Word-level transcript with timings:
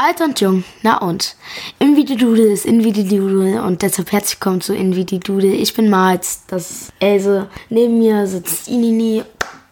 Alt 0.00 0.20
und 0.20 0.40
jung, 0.40 0.62
na 0.82 0.98
und? 0.98 1.34
Invididude 1.80 2.42
ist 2.42 2.66
Invididude 2.66 3.60
und 3.64 3.82
deshalb 3.82 4.12
herzlich 4.12 4.38
willkommen 4.38 4.60
zu 4.60 4.72
Invididude. 4.72 5.48
Ich 5.48 5.74
bin 5.74 5.90
Marz, 5.90 6.44
das 6.46 6.70
ist 6.70 6.92
Else. 7.00 7.48
Neben 7.68 7.98
mir 7.98 8.28
sitzt 8.28 8.68
Inini 8.68 9.24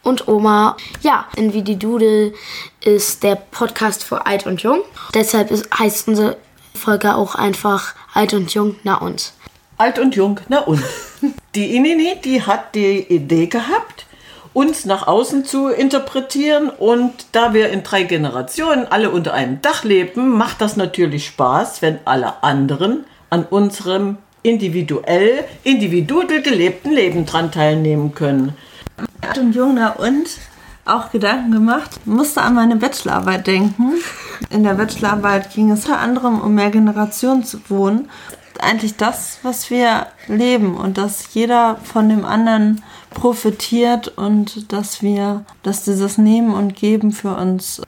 und 0.03 0.27
Oma. 0.27 0.77
Ja, 1.03 1.29
Invididude 1.37 2.35
ist 2.85 3.23
der 3.23 3.37
Podcast 3.37 4.03
für 4.03 4.27
Alt 4.27 4.47
und 4.47 4.61
Jung. 4.62 4.81
Deshalb 5.15 5.53
ist, 5.53 5.69
heißt 5.79 6.08
unsere 6.08 6.38
Folge 6.74 7.15
auch 7.15 7.37
einfach 7.37 7.95
Alt 8.13 8.35
und 8.35 8.53
Jung, 8.53 8.74
na 8.83 8.97
und? 8.97 9.33
Alt 9.79 10.01
und 10.01 10.17
Jung, 10.17 10.40
na 10.49 10.58
und? 10.58 10.83
Die 11.54 11.77
Inini, 11.77 12.17
die 12.24 12.43
hat 12.43 12.74
die 12.74 12.99
Idee 12.99 13.47
gehabt, 13.47 14.06
uns 14.57 14.87
nach 14.87 15.07
außen 15.07 15.45
zu 15.45 15.69
interpretieren. 15.69 16.70
Und 16.70 17.27
da 17.33 17.52
wir 17.52 17.69
in 17.69 17.83
drei 17.83 18.05
Generationen 18.05 18.87
alle 18.89 19.11
unter 19.11 19.34
einem 19.34 19.61
Dach 19.61 19.84
leben, 19.84 20.30
macht 20.30 20.62
das 20.62 20.79
natürlich 20.79 21.27
Spaß, 21.27 21.83
wenn 21.83 21.99
alle 22.07 22.43
anderen 22.43 23.05
an 23.29 23.45
unserem 23.45 24.16
individuell, 24.43 25.45
individuell 25.63 26.41
gelebten 26.41 26.91
Leben 26.91 27.27
dran 27.27 27.53
teilnehmen 27.53 28.15
können. 28.15 28.55
Alt 29.21 29.37
und 29.37 29.55
Jung, 29.55 29.75
na 29.75 29.91
und? 29.91 30.27
Auch 30.87 31.11
Gedanken 31.11 31.51
gemacht, 31.51 32.07
musste 32.07 32.41
an 32.41 32.55
meine 32.55 32.77
Bachelorarbeit 32.77 33.47
denken. 33.47 33.95
In 34.51 34.63
der 34.63 34.75
Bachelorarbeit 34.75 35.52
ging 35.52 35.71
es 35.73 35.85
unter 35.85 35.99
anderem 35.99 36.41
um 36.41 36.55
mehr 36.55 36.71
Generationen 36.71 37.45
zu 37.45 37.59
wohnen 37.69 38.09
eigentlich 38.61 38.97
das, 38.97 39.38
was 39.43 39.71
wir 39.71 40.07
leben 40.29 40.77
und 40.77 40.99
dass 40.99 41.35
jeder 41.35 41.77
von 41.83 42.09
dem 42.09 42.25
anderen 42.25 42.83
profitiert 43.16 44.09
und 44.16 44.70
dass 44.73 45.02
wir, 45.02 45.45
dass 45.62 45.84
dieses 45.84 46.19
Nehmen 46.19 46.52
und 46.52 46.77
Geben 46.77 47.12
für 47.12 47.34
uns 47.34 47.80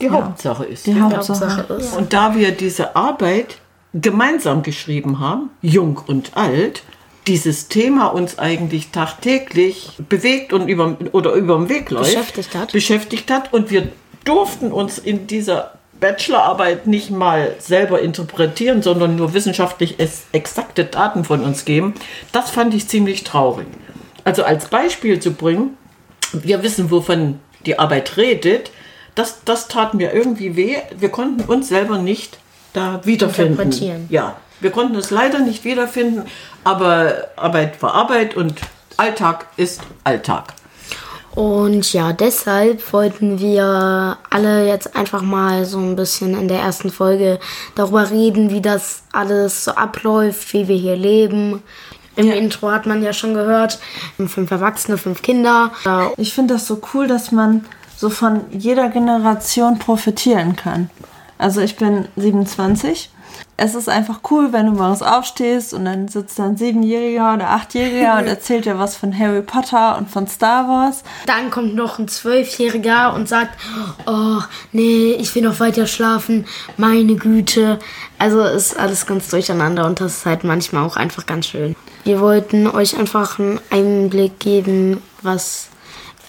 die 0.00 0.06
ja, 0.06 0.10
Hauptsache 0.10 0.64
ist. 0.64 0.86
Die, 0.86 0.94
die 0.94 1.00
Hauptsache, 1.00 1.58
Hauptsache 1.58 1.74
ist. 1.74 1.96
Und 1.96 2.12
da 2.12 2.34
wir 2.34 2.50
diese 2.50 2.96
Arbeit 2.96 3.58
gemeinsam 3.94 4.64
geschrieben 4.64 5.20
haben, 5.20 5.50
jung 5.62 6.00
und 6.04 6.36
alt, 6.36 6.82
dieses 7.28 7.68
Thema 7.68 8.08
uns 8.08 8.38
eigentlich 8.40 8.90
tagtäglich 8.90 9.92
bewegt 10.08 10.52
und 10.52 10.68
über, 10.68 10.96
oder 11.12 11.32
über 11.34 11.56
den 11.56 11.68
Weg 11.68 11.90
läuft, 11.90 12.10
beschäftigt 12.10 12.54
hat. 12.54 12.72
beschäftigt 12.72 13.30
hat 13.30 13.52
und 13.52 13.70
wir 13.70 13.88
durften 14.24 14.72
uns 14.72 14.98
in 14.98 15.28
dieser 15.28 15.78
Bachelorarbeit 16.00 16.88
nicht 16.88 17.10
mal 17.12 17.54
selber 17.60 18.02
interpretieren, 18.02 18.82
sondern 18.82 19.14
nur 19.14 19.32
wissenschaftlich 19.34 20.00
exakte 20.32 20.84
Daten 20.84 21.24
von 21.24 21.44
uns 21.44 21.64
geben, 21.64 21.94
das 22.32 22.50
fand 22.50 22.74
ich 22.74 22.88
ziemlich 22.88 23.22
traurig. 23.22 23.68
Also 24.24 24.44
als 24.44 24.66
Beispiel 24.66 25.20
zu 25.20 25.32
bringen, 25.32 25.76
wir 26.32 26.62
wissen, 26.62 26.90
wovon 26.90 27.40
die 27.66 27.78
Arbeit 27.78 28.16
redet, 28.16 28.70
das, 29.14 29.44
das 29.44 29.68
tat 29.68 29.94
mir 29.94 30.12
irgendwie 30.12 30.56
weh. 30.56 30.76
Wir 30.96 31.10
konnten 31.10 31.42
uns 31.44 31.68
selber 31.68 31.98
nicht 31.98 32.38
da 32.72 33.00
wiederfinden. 33.04 34.06
Ja, 34.08 34.36
wir 34.60 34.70
konnten 34.70 34.96
es 34.96 35.10
leider 35.10 35.40
nicht 35.40 35.64
wiederfinden, 35.64 36.24
aber 36.64 37.28
Arbeit 37.36 37.80
war 37.82 37.94
Arbeit 37.94 38.36
und 38.36 38.54
Alltag 38.96 39.46
ist 39.56 39.82
Alltag. 40.02 40.54
Und 41.34 41.92
ja, 41.92 42.12
deshalb 42.12 42.92
wollten 42.92 43.40
wir 43.40 44.18
alle 44.30 44.68
jetzt 44.68 44.94
einfach 44.94 45.20
mal 45.20 45.64
so 45.64 45.78
ein 45.78 45.96
bisschen 45.96 46.38
in 46.38 46.46
der 46.46 46.60
ersten 46.60 46.90
Folge 46.90 47.40
darüber 47.74 48.08
reden, 48.08 48.50
wie 48.50 48.62
das 48.62 49.02
alles 49.10 49.64
so 49.64 49.72
abläuft, 49.72 50.52
wie 50.52 50.68
wir 50.68 50.76
hier 50.76 50.96
leben. 50.96 51.62
Im 52.16 52.26
ja. 52.26 52.34
Intro 52.34 52.70
hat 52.70 52.86
man 52.86 53.02
ja 53.02 53.12
schon 53.12 53.34
gehört, 53.34 53.78
fünf 54.16 54.50
Erwachsene, 54.50 54.98
fünf 54.98 55.22
Kinder. 55.22 55.72
Ich 56.16 56.34
finde 56.34 56.54
das 56.54 56.66
so 56.66 56.80
cool, 56.92 57.06
dass 57.06 57.32
man 57.32 57.64
so 57.96 58.10
von 58.10 58.42
jeder 58.50 58.88
Generation 58.88 59.78
profitieren 59.78 60.56
kann. 60.56 60.90
Also 61.38 61.60
ich 61.60 61.76
bin 61.76 62.08
27 62.16 63.10
es 63.56 63.74
ist 63.74 63.88
einfach 63.88 64.20
cool, 64.30 64.52
wenn 64.52 64.66
du 64.66 64.72
morgens 64.72 65.02
aufstehst 65.02 65.74
und 65.74 65.84
dann 65.84 66.08
sitzt 66.08 66.38
da 66.38 66.44
ein 66.46 66.56
Siebenjähriger 66.56 67.34
oder 67.34 67.50
Achtjähriger 67.50 68.18
und 68.18 68.26
erzählt 68.26 68.64
dir 68.64 68.78
was 68.78 68.96
von 68.96 69.16
Harry 69.16 69.42
Potter 69.42 69.96
und 69.96 70.10
von 70.10 70.26
Star 70.26 70.68
Wars. 70.68 71.04
Dann 71.26 71.50
kommt 71.50 71.74
noch 71.74 71.98
ein 71.98 72.08
Zwölfjähriger 72.08 73.14
und 73.14 73.28
sagt, 73.28 73.58
oh, 74.06 74.40
nee, 74.72 75.12
ich 75.12 75.32
will 75.34 75.42
noch 75.42 75.60
weiter 75.60 75.86
schlafen, 75.86 76.46
meine 76.76 77.14
Güte. 77.14 77.78
Also 78.18 78.42
ist 78.42 78.78
alles 78.78 79.06
ganz 79.06 79.28
durcheinander 79.28 79.86
und 79.86 80.00
das 80.00 80.18
ist 80.18 80.26
halt 80.26 80.42
manchmal 80.42 80.84
auch 80.84 80.96
einfach 80.96 81.26
ganz 81.26 81.46
schön. 81.46 81.76
Wir 82.02 82.20
wollten 82.20 82.66
euch 82.66 82.98
einfach 82.98 83.38
einen 83.38 83.60
Einblick 83.70 84.40
geben, 84.40 85.00
was 85.22 85.68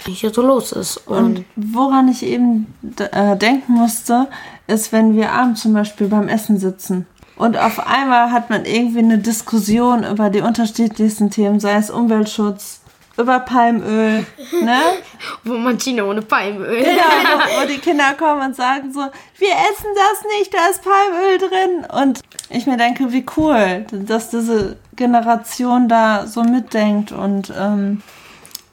hier 0.05 0.31
so 0.31 0.43
los 0.43 0.71
ist. 0.71 0.97
Und, 0.97 1.39
und 1.39 1.45
woran 1.55 2.07
ich 2.07 2.21
eben 2.21 2.67
äh, 2.99 3.35
denken 3.35 3.73
musste, 3.73 4.27
ist, 4.67 4.91
wenn 4.91 5.15
wir 5.15 5.31
abends 5.31 5.63
zum 5.63 5.73
Beispiel 5.73 6.07
beim 6.07 6.27
Essen 6.27 6.59
sitzen 6.59 7.07
und 7.35 7.57
auf 7.57 7.85
einmal 7.85 8.31
hat 8.31 8.49
man 8.49 8.65
irgendwie 8.65 8.99
eine 8.99 9.17
Diskussion 9.17 10.03
über 10.03 10.29
die 10.29 10.41
unterschiedlichsten 10.41 11.29
Themen, 11.29 11.59
sei 11.59 11.75
es 11.75 11.89
Umweltschutz, 11.89 12.81
über 13.17 13.39
Palmöl, 13.39 14.25
ne? 14.61 14.79
wo 15.43 15.53
man 15.53 15.77
China 15.77 16.03
ohne 16.03 16.21
Palmöl. 16.21 16.79
Genau, 16.83 17.01
wo, 17.01 17.61
wo, 17.61 17.67
die 17.67 17.77
Kinder 17.77 18.13
kommen 18.13 18.41
und 18.41 18.55
sagen 18.55 18.91
so, 18.91 18.99
wir 18.99 19.49
essen 19.49 19.89
das 19.95 20.23
nicht, 20.37 20.53
da 20.53 20.67
ist 20.69 20.81
Palmöl 20.83 21.37
drin. 21.37 21.85
Und 22.01 22.21
ich 22.49 22.65
mir 22.65 22.77
denke, 22.77 23.11
wie 23.11 23.25
cool, 23.37 23.85
dass 23.91 24.29
diese 24.29 24.77
Generation 24.95 25.87
da 25.87 26.27
so 26.27 26.43
mitdenkt 26.43 27.11
und 27.11 27.53
ähm, 27.57 28.01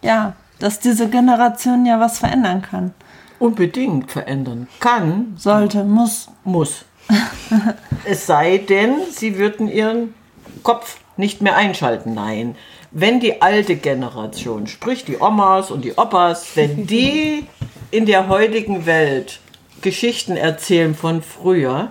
ja, 0.03 0.35
dass 0.59 0.81
diese 0.81 1.09
Generation 1.09 1.87
ja 1.87 1.99
was 2.01 2.19
verändern 2.19 2.63
kann. 2.63 2.95
Unbedingt 3.39 4.11
verändern 4.11 4.69
kann. 4.79 5.35
Sollte, 5.37 5.83
muss. 5.85 6.29
Muss. 6.45 6.85
es 8.05 8.27
sei 8.27 8.59
denn, 8.59 8.97
sie 9.11 9.39
würden 9.39 9.69
ihren 9.69 10.15
Kopf 10.63 10.99
nicht 11.17 11.43
mehr 11.43 11.57
einschalten. 11.57 12.15
Nein, 12.15 12.57
wenn 12.91 13.21
die 13.21 13.41
alte 13.43 13.77
Generation, 13.77 14.67
sprich 14.67 15.05
die 15.05 15.21
Omas 15.21 15.71
und 15.71 15.85
die 15.85 15.97
Opas, 15.97 16.57
wenn 16.57 16.87
die 16.87 17.47
in 17.91 18.07
der 18.07 18.29
heutigen 18.29 18.87
Welt 18.87 19.41
Geschichten 19.81 20.37
erzählen 20.37 20.95
von 20.95 21.23
früher, 21.23 21.91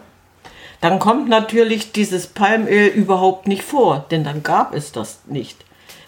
dann 0.79 0.97
kommt 0.97 1.29
natürlich 1.29 1.91
dieses 1.91 2.25
Palmöl 2.28 2.88
überhaupt 2.88 3.47
nicht 3.47 3.63
vor, 3.63 4.05
denn 4.09 4.23
dann 4.23 4.41
gab 4.41 4.73
es 4.73 4.91
das 4.91 5.22
nicht. 5.28 5.63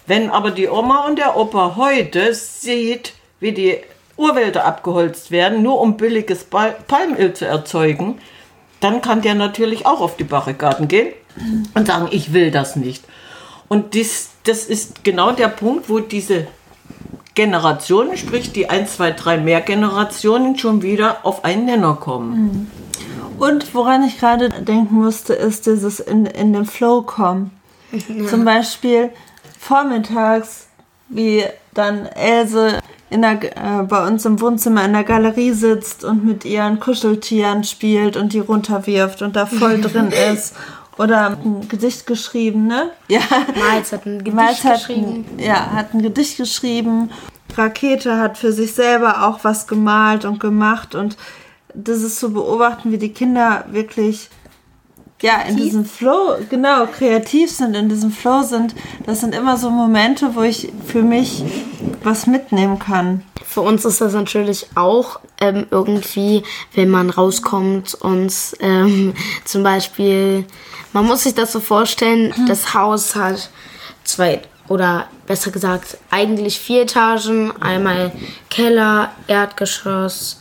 Wenn 0.06 0.30
aber 0.30 0.50
die 0.50 0.68
Oma 0.68 1.06
und 1.06 1.18
der 1.18 1.36
Opa 1.36 1.76
heute 1.76 2.34
sieht, 2.34 3.14
wie 3.40 3.52
die 3.52 3.78
Urwälder 4.16 4.64
abgeholzt 4.64 5.30
werden, 5.30 5.62
nur 5.62 5.80
um 5.80 5.96
billiges 5.96 6.44
Palmöl 6.44 7.34
zu 7.34 7.46
erzeugen, 7.46 8.18
dann 8.84 9.00
kann 9.00 9.22
der 9.22 9.34
natürlich 9.34 9.86
auch 9.86 10.00
auf 10.00 10.16
die 10.16 10.24
Barrikaden 10.24 10.88
gehen 10.88 11.12
und 11.74 11.86
sagen, 11.86 12.08
ich 12.10 12.34
will 12.34 12.50
das 12.50 12.76
nicht. 12.76 13.04
Und 13.68 13.94
dies, 13.94 14.30
das 14.44 14.66
ist 14.66 15.02
genau 15.04 15.32
der 15.32 15.48
Punkt, 15.48 15.88
wo 15.88 16.00
diese 16.00 16.46
Generationen, 17.34 18.16
sprich 18.16 18.52
die 18.52 18.68
1, 18.68 18.96
2, 18.96 19.12
3 19.12 19.38
mehr 19.38 19.62
Generationen 19.62 20.58
schon 20.58 20.82
wieder 20.82 21.24
auf 21.24 21.44
einen 21.44 21.64
Nenner 21.64 21.94
kommen. 21.94 22.70
Und 23.38 23.74
woran 23.74 24.04
ich 24.04 24.18
gerade 24.20 24.50
denken 24.50 24.94
musste, 24.96 25.32
ist 25.32 25.66
dieses 25.66 25.98
in, 25.98 26.26
in 26.26 26.52
den 26.52 26.66
Flow 26.66 27.02
kommen. 27.02 27.50
Ja. 28.08 28.26
Zum 28.26 28.44
Beispiel 28.44 29.10
vormittags, 29.60 30.66
wie 31.08 31.44
dann 31.74 32.06
Else 32.06 32.80
in 33.14 33.22
der, 33.22 33.40
äh, 33.42 33.82
bei 33.84 34.04
uns 34.08 34.24
im 34.24 34.40
Wohnzimmer 34.40 34.84
in 34.84 34.92
der 34.92 35.04
Galerie 35.04 35.52
sitzt 35.52 36.02
und 36.02 36.24
mit 36.24 36.44
ihren 36.44 36.80
Kuscheltieren 36.80 37.62
spielt 37.62 38.16
und 38.16 38.32
die 38.32 38.40
runterwirft 38.40 39.22
und 39.22 39.36
da 39.36 39.46
voll 39.46 39.80
drin 39.82 40.10
ist. 40.32 40.56
Oder 40.98 41.38
ein 41.38 41.68
Gedicht 41.68 42.06
geschrieben, 42.06 42.66
ne? 42.66 42.90
Ja. 43.06 43.20
Miles 43.54 43.92
hat 43.92 44.04
ein 44.04 44.18
Gedicht 44.18 44.34
Miles 44.34 44.64
hat 44.64 44.74
geschrieben. 44.78 45.24
Ein, 45.38 45.44
ja, 45.44 45.70
hat 45.70 45.94
ein 45.94 46.02
Gedicht 46.02 46.38
geschrieben. 46.38 47.10
Rakete 47.56 48.18
hat 48.18 48.36
für 48.36 48.50
sich 48.50 48.74
selber 48.74 49.28
auch 49.28 49.44
was 49.44 49.68
gemalt 49.68 50.24
und 50.24 50.40
gemacht 50.40 50.96
und 50.96 51.16
das 51.72 52.02
ist 52.02 52.18
zu 52.18 52.32
beobachten, 52.32 52.90
wie 52.90 52.98
die 52.98 53.12
Kinder 53.12 53.64
wirklich 53.70 54.28
ja, 55.24 55.40
in 55.48 55.56
diesem 55.56 55.86
Flow, 55.86 56.36
genau, 56.50 56.84
kreativ 56.84 57.50
sind, 57.50 57.74
in 57.74 57.88
diesem 57.88 58.10
Flow 58.10 58.42
sind, 58.42 58.74
das 59.06 59.20
sind 59.20 59.34
immer 59.34 59.56
so 59.56 59.70
Momente, 59.70 60.34
wo 60.34 60.42
ich 60.42 60.70
für 60.86 61.00
mich 61.00 61.42
was 62.02 62.26
mitnehmen 62.26 62.78
kann. 62.78 63.22
Für 63.42 63.62
uns 63.62 63.86
ist 63.86 64.02
das 64.02 64.12
natürlich 64.12 64.66
auch 64.74 65.20
ähm, 65.40 65.66
irgendwie, 65.70 66.42
wenn 66.74 66.90
man 66.90 67.08
rauskommt 67.08 67.94
und 67.94 68.34
ähm, 68.60 69.14
zum 69.46 69.62
Beispiel, 69.62 70.44
man 70.92 71.06
muss 71.06 71.22
sich 71.22 71.34
das 71.34 71.52
so 71.52 71.60
vorstellen, 71.60 72.36
hm. 72.36 72.44
das 72.44 72.74
Haus 72.74 73.16
hat 73.16 73.48
zwei 74.04 74.42
oder 74.68 75.08
besser 75.26 75.50
gesagt 75.50 75.96
eigentlich 76.10 76.60
vier 76.60 76.82
Etagen, 76.82 77.50
einmal 77.62 78.12
Keller, 78.50 79.10
Erdgeschoss, 79.26 80.38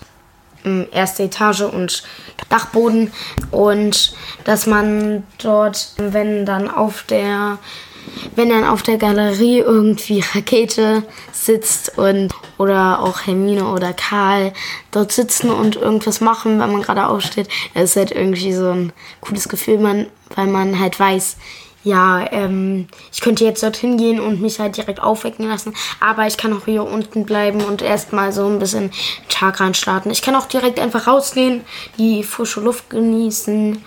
erste 0.92 1.24
Etage 1.24 1.62
und 1.62 2.04
Dachboden. 2.50 3.12
Und 3.52 4.14
dass 4.44 4.68
man 4.68 5.24
dort, 5.38 5.94
wenn 5.98 6.46
dann 6.46 6.70
auf 6.70 7.04
der 7.04 7.58
wenn 8.36 8.50
dann 8.50 8.64
auf 8.64 8.84
der 8.84 8.98
Galerie 8.98 9.60
irgendwie 9.60 10.24
Rakete 10.34 11.04
sitzt 11.32 11.98
und 11.98 12.34
oder 12.58 13.00
auch 13.02 13.26
Hermine 13.26 13.66
oder 13.66 13.94
Karl 13.94 14.54
dort 14.92 15.12
sitzen 15.12 15.50
und 15.50 15.76
irgendwas 15.76 16.22
machen, 16.22 16.60
wenn 16.60 16.72
man 16.72 16.82
gerade 16.82 17.08
aufsteht, 17.08 17.48
das 17.74 17.92
ist 17.92 17.96
halt 17.96 18.12
irgendwie 18.12 18.54
so 18.54 18.70
ein 18.70 18.94
cooles 19.22 19.50
Gefühl, 19.50 19.80
man, 19.80 20.08
weil 20.36 20.48
man 20.48 20.80
halt 20.80 21.00
weiß, 21.00 21.38
ja, 21.84 22.26
ähm, 22.32 22.88
ich 23.12 23.22
könnte 23.22 23.44
jetzt 23.44 23.62
dorthin 23.62 23.98
gehen 23.98 24.20
und 24.20 24.42
mich 24.42 24.60
halt 24.60 24.78
direkt 24.78 25.02
aufwecken 25.02 25.48
lassen, 25.48 25.74
aber 26.00 26.28
ich 26.28 26.38
kann 26.38 26.54
auch 26.54 26.66
hier 26.66 26.84
unten 26.84 27.26
bleiben 27.26 27.62
und 27.62 27.82
erstmal 27.82 28.32
so 28.32 28.46
ein 28.48 28.60
bisschen 28.60 28.92
Tag 29.30 29.60
reinstarten. 29.60 30.12
Ich 30.12 30.22
kann 30.22 30.36
auch 30.36 30.46
direkt 30.46 30.80
einfach 30.80 31.08
rausgehen, 31.08 31.62
die 31.98 32.24
frische 32.24 32.62
Luft 32.62 32.90
genießen, 32.90 33.84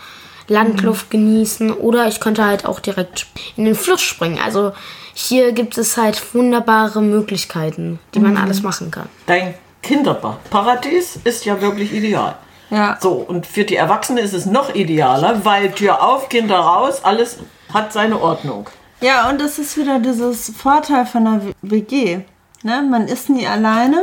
Landluft 0.48 1.06
mhm. 1.06 1.18
genießen 1.18 1.72
oder 1.72 2.06
ich 2.06 2.20
könnte 2.20 2.44
halt 2.44 2.66
auch 2.66 2.80
direkt 2.80 3.26
in 3.56 3.64
den 3.64 3.74
Fluss 3.74 4.02
springen. 4.02 4.38
Also 4.44 4.72
hier 5.14 5.52
gibt 5.52 5.78
es 5.78 5.96
halt 5.96 6.34
wunderbare 6.34 7.00
Möglichkeiten, 7.00 7.98
die 8.14 8.20
man 8.20 8.32
mhm. 8.32 8.38
alles 8.38 8.62
machen 8.62 8.90
kann. 8.90 9.08
Dein 9.26 9.54
Kinderparadies 9.82 11.20
ist 11.24 11.44
ja 11.44 11.60
wirklich 11.60 11.92
ideal. 11.92 12.36
Ja. 12.70 12.98
So, 13.00 13.12
und 13.12 13.46
für 13.46 13.64
die 13.64 13.76
Erwachsenen 13.76 14.22
ist 14.22 14.34
es 14.34 14.44
noch 14.44 14.74
idealer, 14.74 15.44
weil 15.44 15.70
Tür 15.70 16.02
auf, 16.02 16.28
Kinder 16.28 16.58
raus, 16.58 17.00
alles 17.04 17.38
hat 17.72 17.92
seine 17.92 18.20
Ordnung. 18.20 18.68
Ja, 19.00 19.28
und 19.28 19.40
das 19.40 19.58
ist 19.58 19.76
wieder 19.76 19.98
dieses 19.98 20.50
Vorteil 20.56 21.06
von 21.06 21.26
einer 21.26 21.40
WG. 21.62 22.20
Ne? 22.62 22.82
Man 22.82 23.08
ist 23.08 23.28
nie 23.28 23.46
alleine, 23.46 24.02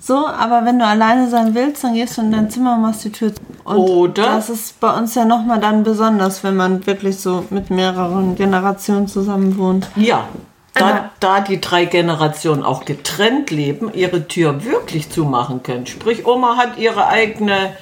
so, 0.00 0.26
aber 0.26 0.64
wenn 0.64 0.78
du 0.78 0.86
alleine 0.86 1.28
sein 1.28 1.54
willst, 1.54 1.84
dann 1.84 1.92
gehst 1.94 2.16
du 2.16 2.22
in 2.22 2.32
dein 2.32 2.50
Zimmer 2.50 2.74
und 2.76 2.82
machst 2.82 3.04
die 3.04 3.12
Tür 3.12 3.34
zu. 3.34 3.40
Und 3.64 3.76
Oder? 3.76 4.22
Das 4.22 4.48
ist 4.48 4.80
bei 4.80 4.96
uns 4.96 5.14
ja 5.14 5.26
nochmal 5.26 5.60
dann 5.60 5.82
besonders, 5.82 6.42
wenn 6.42 6.56
man 6.56 6.86
wirklich 6.86 7.18
so 7.18 7.44
mit 7.50 7.68
mehreren 7.70 8.34
Generationen 8.34 9.08
zusammen 9.08 9.58
wohnt. 9.58 9.88
Ja. 9.96 10.24
Da, 10.72 11.10
da 11.20 11.40
die 11.40 11.60
drei 11.60 11.84
Generationen 11.84 12.62
auch 12.62 12.86
getrennt 12.86 13.50
leben, 13.50 13.92
ihre 13.92 14.26
Tür 14.26 14.64
wirklich 14.64 15.10
zumachen 15.10 15.62
können. 15.62 15.86
Sprich, 15.86 16.26
Oma 16.26 16.56
hat 16.56 16.78
ihre 16.78 17.08
eigene 17.08 17.76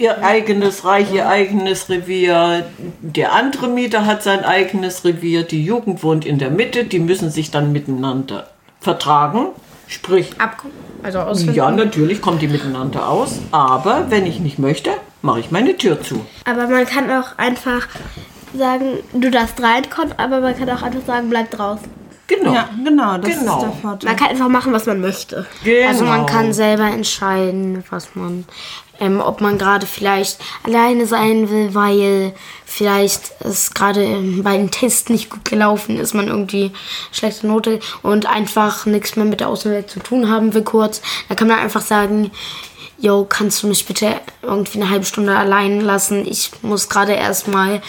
ihr 0.00 0.24
eigenes 0.24 0.84
Reich, 0.84 1.12
ihr 1.12 1.28
eigenes 1.28 1.88
Revier. 1.88 2.64
Der 3.00 3.32
andere 3.32 3.68
Mieter 3.68 4.06
hat 4.06 4.22
sein 4.22 4.44
eigenes 4.44 5.04
Revier. 5.04 5.42
Die 5.44 5.64
Jugend 5.64 6.02
wohnt 6.02 6.24
in 6.24 6.38
der 6.38 6.50
Mitte. 6.50 6.84
Die 6.84 6.98
müssen 6.98 7.30
sich 7.30 7.50
dann 7.50 7.72
miteinander 7.72 8.48
vertragen. 8.80 9.48
Sprich, 9.86 10.40
Abkommen. 10.40 10.74
Also 11.02 11.18
ausfinden. 11.20 11.54
ja, 11.54 11.70
natürlich 11.70 12.20
kommen 12.22 12.38
die 12.38 12.46
miteinander 12.48 13.08
aus. 13.08 13.40
Aber 13.50 14.06
wenn 14.10 14.24
ich 14.26 14.38
nicht 14.40 14.58
möchte, 14.58 14.90
mache 15.22 15.40
ich 15.40 15.50
meine 15.50 15.76
Tür 15.76 16.00
zu. 16.02 16.24
Aber 16.44 16.68
man 16.68 16.86
kann 16.86 17.10
auch 17.10 17.36
einfach 17.38 17.88
sagen, 18.56 18.98
du 19.12 19.30
darfst 19.30 19.60
reinkommen, 19.62 20.14
aber 20.16 20.40
man 20.40 20.56
kann 20.56 20.68
auch 20.70 20.82
einfach 20.82 21.04
sagen, 21.06 21.30
bleib 21.30 21.50
draußen. 21.50 21.88
Genau. 22.28 22.54
Ja, 22.54 22.68
genau, 22.84 23.18
das 23.18 23.40
Genau. 23.40 23.56
ist 23.56 23.62
der 23.62 23.72
Vorteil. 23.72 24.08
Man 24.10 24.16
kann 24.16 24.28
einfach 24.28 24.48
machen, 24.48 24.72
was 24.72 24.86
man 24.86 25.00
möchte. 25.00 25.46
genau. 25.64 25.88
Also 25.88 26.04
man 26.04 26.26
kann 26.26 26.52
selber 26.52 26.84
entscheiden, 26.84 27.82
was 27.90 28.14
man, 28.14 28.44
ähm, 29.00 29.20
ob 29.20 29.40
man 29.40 29.58
gerade 29.58 29.86
vielleicht 29.86 30.38
alleine 30.62 31.06
sein 31.06 31.50
will, 31.50 31.74
weil 31.74 32.32
vielleicht 32.64 33.32
es 33.40 33.72
gerade 33.72 34.04
ähm, 34.04 34.42
bei 34.42 34.50
einem 34.50 34.70
Test 34.70 35.10
nicht 35.10 35.30
gut 35.30 35.44
gelaufen 35.44 35.98
ist, 35.98 36.14
man 36.14 36.28
irgendwie 36.28 36.70
schlechte 37.10 37.46
Note 37.46 37.80
und 38.02 38.26
einfach 38.26 38.86
nichts 38.86 39.16
mehr 39.16 39.24
mit 39.24 39.40
der 39.40 39.48
Außenwelt 39.48 39.90
zu 39.90 40.00
tun 40.00 40.30
haben 40.30 40.54
will 40.54 40.62
kurz. 40.62 41.00
Da 41.28 41.34
kann 41.34 41.48
man 41.48 41.58
einfach 41.58 41.82
sagen, 41.82 42.30
yo, 42.98 43.24
kannst 43.28 43.62
du 43.62 43.66
mich 43.66 43.86
bitte 43.86 44.20
irgendwie 44.42 44.80
eine 44.80 44.90
halbe 44.90 45.06
Stunde 45.06 45.36
allein 45.36 45.80
lassen? 45.80 46.26
Ich 46.26 46.50
muss 46.62 46.88
gerade 46.88 47.12
erstmal 47.12 47.80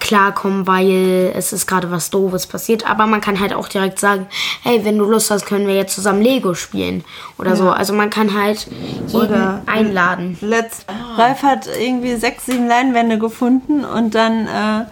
klarkommen, 0.00 0.66
weil 0.66 1.32
es 1.34 1.52
ist 1.52 1.66
gerade 1.66 1.90
was 1.90 2.10
Doofes 2.10 2.46
passiert. 2.46 2.88
Aber 2.88 3.06
man 3.06 3.20
kann 3.20 3.38
halt 3.38 3.52
auch 3.54 3.68
direkt 3.68 3.98
sagen, 4.00 4.26
hey, 4.62 4.84
wenn 4.84 4.98
du 4.98 5.04
Lust 5.04 5.30
hast, 5.30 5.46
können 5.46 5.66
wir 5.66 5.74
jetzt 5.76 5.94
zusammen 5.94 6.22
Lego 6.22 6.54
spielen 6.54 7.04
oder 7.38 7.54
so. 7.56 7.70
Also 7.70 7.92
man 7.92 8.10
kann 8.10 8.34
halt 8.38 8.66
jeden 9.06 9.14
Oder- 9.14 9.62
einladen. 9.66 10.38
Letzt, 10.40 10.86
Ralf 11.16 11.42
hat 11.42 11.68
irgendwie 11.80 12.16
sechs, 12.16 12.46
sieben 12.46 12.66
Leinwände 12.66 13.18
gefunden 13.18 13.84
und 13.84 14.14
dann 14.14 14.46
äh, 14.46 14.86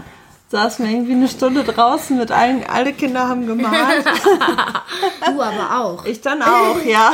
saßen 0.50 0.84
wir 0.86 0.92
irgendwie 0.92 1.12
eine 1.12 1.28
Stunde 1.28 1.64
draußen 1.64 2.16
mit 2.16 2.30
allen, 2.30 2.62
alle 2.72 2.92
Kinder 2.92 3.28
haben 3.28 3.46
gemalt. 3.46 4.04
Du 5.26 5.42
aber 5.42 5.80
auch. 5.80 6.04
ich 6.06 6.20
dann 6.20 6.42
auch, 6.42 6.82
ja. 6.86 7.12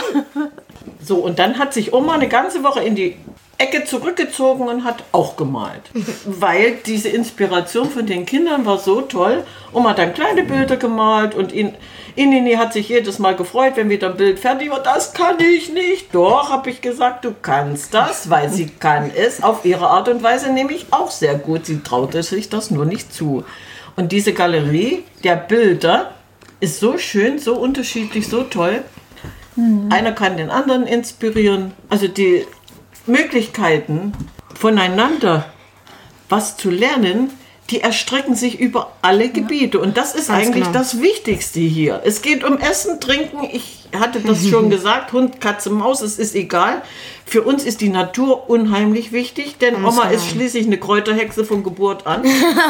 So, 1.02 1.16
und 1.16 1.38
dann 1.38 1.58
hat 1.58 1.74
sich 1.74 1.92
Oma 1.92 2.14
eine 2.14 2.28
ganze 2.28 2.62
Woche 2.62 2.80
in 2.80 2.94
die 2.94 3.16
Ecke 3.58 3.84
zurückgezogen 3.84 4.68
und 4.68 4.84
hat 4.84 5.04
auch 5.12 5.36
gemalt. 5.36 5.82
Weil 6.24 6.78
diese 6.86 7.08
Inspiration 7.08 7.90
von 7.90 8.06
den 8.06 8.26
Kindern 8.26 8.66
war 8.66 8.78
so 8.78 9.02
toll. 9.02 9.44
Oma 9.72 9.90
hat 9.90 9.98
dann 9.98 10.14
kleine 10.14 10.42
Bilder 10.42 10.76
gemalt 10.76 11.34
und 11.34 11.52
in, 11.52 11.74
Inini 12.16 12.54
hat 12.54 12.72
sich 12.72 12.88
jedes 12.88 13.18
Mal 13.18 13.34
gefreut, 13.34 13.72
wenn 13.76 13.90
wieder 13.90 14.10
ein 14.10 14.16
Bild 14.16 14.38
fertig 14.38 14.70
war. 14.70 14.82
Das 14.82 15.14
kann 15.14 15.36
ich 15.40 15.72
nicht. 15.72 16.14
Doch, 16.14 16.50
habe 16.50 16.70
ich 16.70 16.80
gesagt, 16.80 17.24
du 17.24 17.34
kannst 17.42 17.94
das, 17.94 18.30
weil 18.30 18.50
sie 18.50 18.68
kann 18.68 19.10
es 19.14 19.42
auf 19.42 19.64
ihre 19.64 19.88
Art 19.88 20.08
und 20.08 20.22
Weise 20.22 20.52
nämlich 20.52 20.86
auch 20.90 21.10
sehr 21.10 21.34
gut. 21.34 21.66
Sie 21.66 21.80
traute 21.80 22.22
sich 22.22 22.48
das 22.48 22.70
nur 22.70 22.84
nicht 22.84 23.12
zu. 23.12 23.44
Und 23.96 24.12
diese 24.12 24.32
Galerie 24.32 25.04
der 25.22 25.36
Bilder 25.36 26.12
ist 26.60 26.80
so 26.80 26.98
schön, 26.98 27.38
so 27.38 27.56
unterschiedlich, 27.56 28.28
so 28.28 28.42
toll. 28.42 28.82
Einer 29.90 30.12
kann 30.12 30.36
den 30.36 30.50
anderen 30.50 30.84
inspirieren. 30.84 31.72
Also 31.88 32.08
die 32.08 32.44
Möglichkeiten 33.06 34.12
voneinander 34.54 35.46
was 36.28 36.56
zu 36.56 36.70
lernen, 36.70 37.30
die 37.70 37.80
erstrecken 37.80 38.34
sich 38.34 38.60
über 38.60 38.92
alle 39.00 39.30
Gebiete. 39.30 39.78
Und 39.78 39.96
das 39.96 40.14
ist 40.14 40.28
Ganz 40.28 40.46
eigentlich 40.46 40.64
genau. 40.64 40.78
das 40.78 41.00
Wichtigste 41.00 41.60
hier. 41.60 42.02
Es 42.04 42.20
geht 42.20 42.44
um 42.44 42.58
Essen, 42.58 43.00
Trinken. 43.00 43.48
Ich 43.50 43.88
hatte 43.98 44.20
das 44.20 44.46
schon 44.48 44.68
gesagt. 44.68 45.12
Hund, 45.12 45.40
Katze, 45.40 45.70
Maus, 45.70 46.02
es 46.02 46.18
ist 46.18 46.34
egal. 46.34 46.82
Für 47.24 47.42
uns 47.42 47.64
ist 47.64 47.80
die 47.80 47.88
Natur 47.88 48.50
unheimlich 48.50 49.12
wichtig, 49.12 49.56
denn 49.58 49.82
Ganz 49.82 49.94
Oma 49.96 50.08
ist 50.08 50.24
genau. 50.24 50.34
schließlich 50.34 50.66
eine 50.66 50.78
Kräuterhexe 50.78 51.44
von 51.44 51.62
Geburt 51.62 52.06
an. 52.06 52.22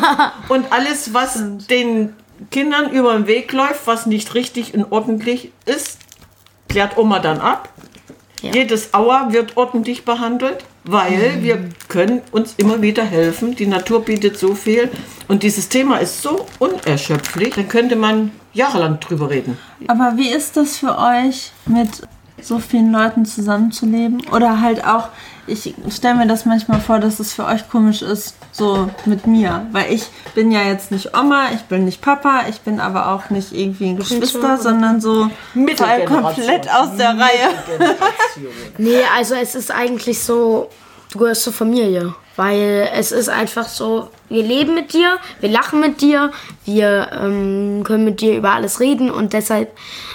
Und 0.48 0.72
alles, 0.72 1.12
was 1.12 1.42
den 1.68 2.14
Kindern 2.50 2.90
über 2.90 3.14
den 3.14 3.26
Weg 3.26 3.52
läuft, 3.52 3.86
was 3.86 4.06
nicht 4.06 4.34
richtig 4.34 4.74
und 4.74 4.90
ordentlich 4.90 5.52
ist, 5.66 5.98
klärt 6.68 6.98
Oma 6.98 7.20
dann 7.20 7.38
ab. 7.40 7.68
Jedes 8.52 8.92
Auer 8.94 9.32
wird 9.32 9.56
ordentlich 9.56 10.04
behandelt, 10.04 10.64
weil 10.84 11.42
wir 11.42 11.58
können 11.88 12.20
uns 12.32 12.54
immer 12.56 12.82
wieder 12.82 13.04
helfen. 13.04 13.54
Die 13.56 13.66
Natur 13.66 14.04
bietet 14.04 14.38
so 14.38 14.54
viel 14.54 14.90
und 15.28 15.42
dieses 15.42 15.68
Thema 15.68 15.98
ist 15.98 16.22
so 16.22 16.46
unerschöpflich, 16.58 17.54
dann 17.54 17.68
könnte 17.68 17.96
man 17.96 18.32
jahrelang 18.52 19.00
drüber 19.00 19.30
reden. 19.30 19.58
Aber 19.88 20.14
wie 20.16 20.28
ist 20.28 20.56
das 20.56 20.78
für 20.78 20.98
euch, 20.98 21.52
mit 21.66 21.88
so 22.40 22.58
vielen 22.58 22.92
Leuten 22.92 23.24
zusammenzuleben? 23.24 24.22
Oder 24.32 24.60
halt 24.60 24.84
auch, 24.84 25.08
ich 25.46 25.74
stelle 25.90 26.14
mir 26.14 26.26
das 26.26 26.44
manchmal 26.44 26.80
vor, 26.80 26.98
dass 26.98 27.20
es 27.20 27.32
für 27.32 27.44
euch 27.44 27.68
komisch 27.68 28.02
ist, 28.02 28.36
so 28.52 28.90
mit 29.04 29.26
mir. 29.26 29.66
Weil 29.72 29.92
ich 29.92 30.04
bin 30.34 30.50
ja 30.50 30.62
jetzt 30.62 30.90
nicht 30.90 31.16
Oma, 31.16 31.48
ich 31.54 31.62
bin 31.62 31.84
nicht 31.84 32.00
Papa, 32.00 32.42
ich 32.48 32.60
bin 32.60 32.80
aber 32.80 33.12
auch 33.12 33.30
nicht 33.30 33.52
irgendwie 33.52 33.90
ein 33.90 33.96
Geschwister, 33.96 34.58
sondern 34.58 35.00
so 35.00 35.30
voll 35.54 36.04
komplett 36.06 36.68
aus 36.72 36.96
der 36.96 37.10
Reihe. 37.10 37.50
Nee, 38.78 39.02
also 39.16 39.34
es 39.34 39.54
ist 39.54 39.70
eigentlich 39.70 40.22
so, 40.22 40.70
du 41.12 41.18
gehörst 41.18 41.42
zur 41.42 41.52
Familie. 41.52 42.14
Weil 42.36 42.90
es 42.92 43.12
ist 43.12 43.28
einfach 43.28 43.68
so, 43.68 44.10
wir 44.28 44.42
leben 44.42 44.74
mit 44.74 44.92
dir, 44.92 45.18
wir 45.40 45.50
lachen 45.50 45.80
mit 45.80 46.00
dir, 46.00 46.32
wir 46.64 47.08
ähm, 47.12 47.82
können 47.84 48.04
mit 48.04 48.20
dir 48.20 48.36
über 48.36 48.52
alles 48.52 48.80
reden 48.80 49.10
und 49.10 49.32
deshalb, 49.32 49.70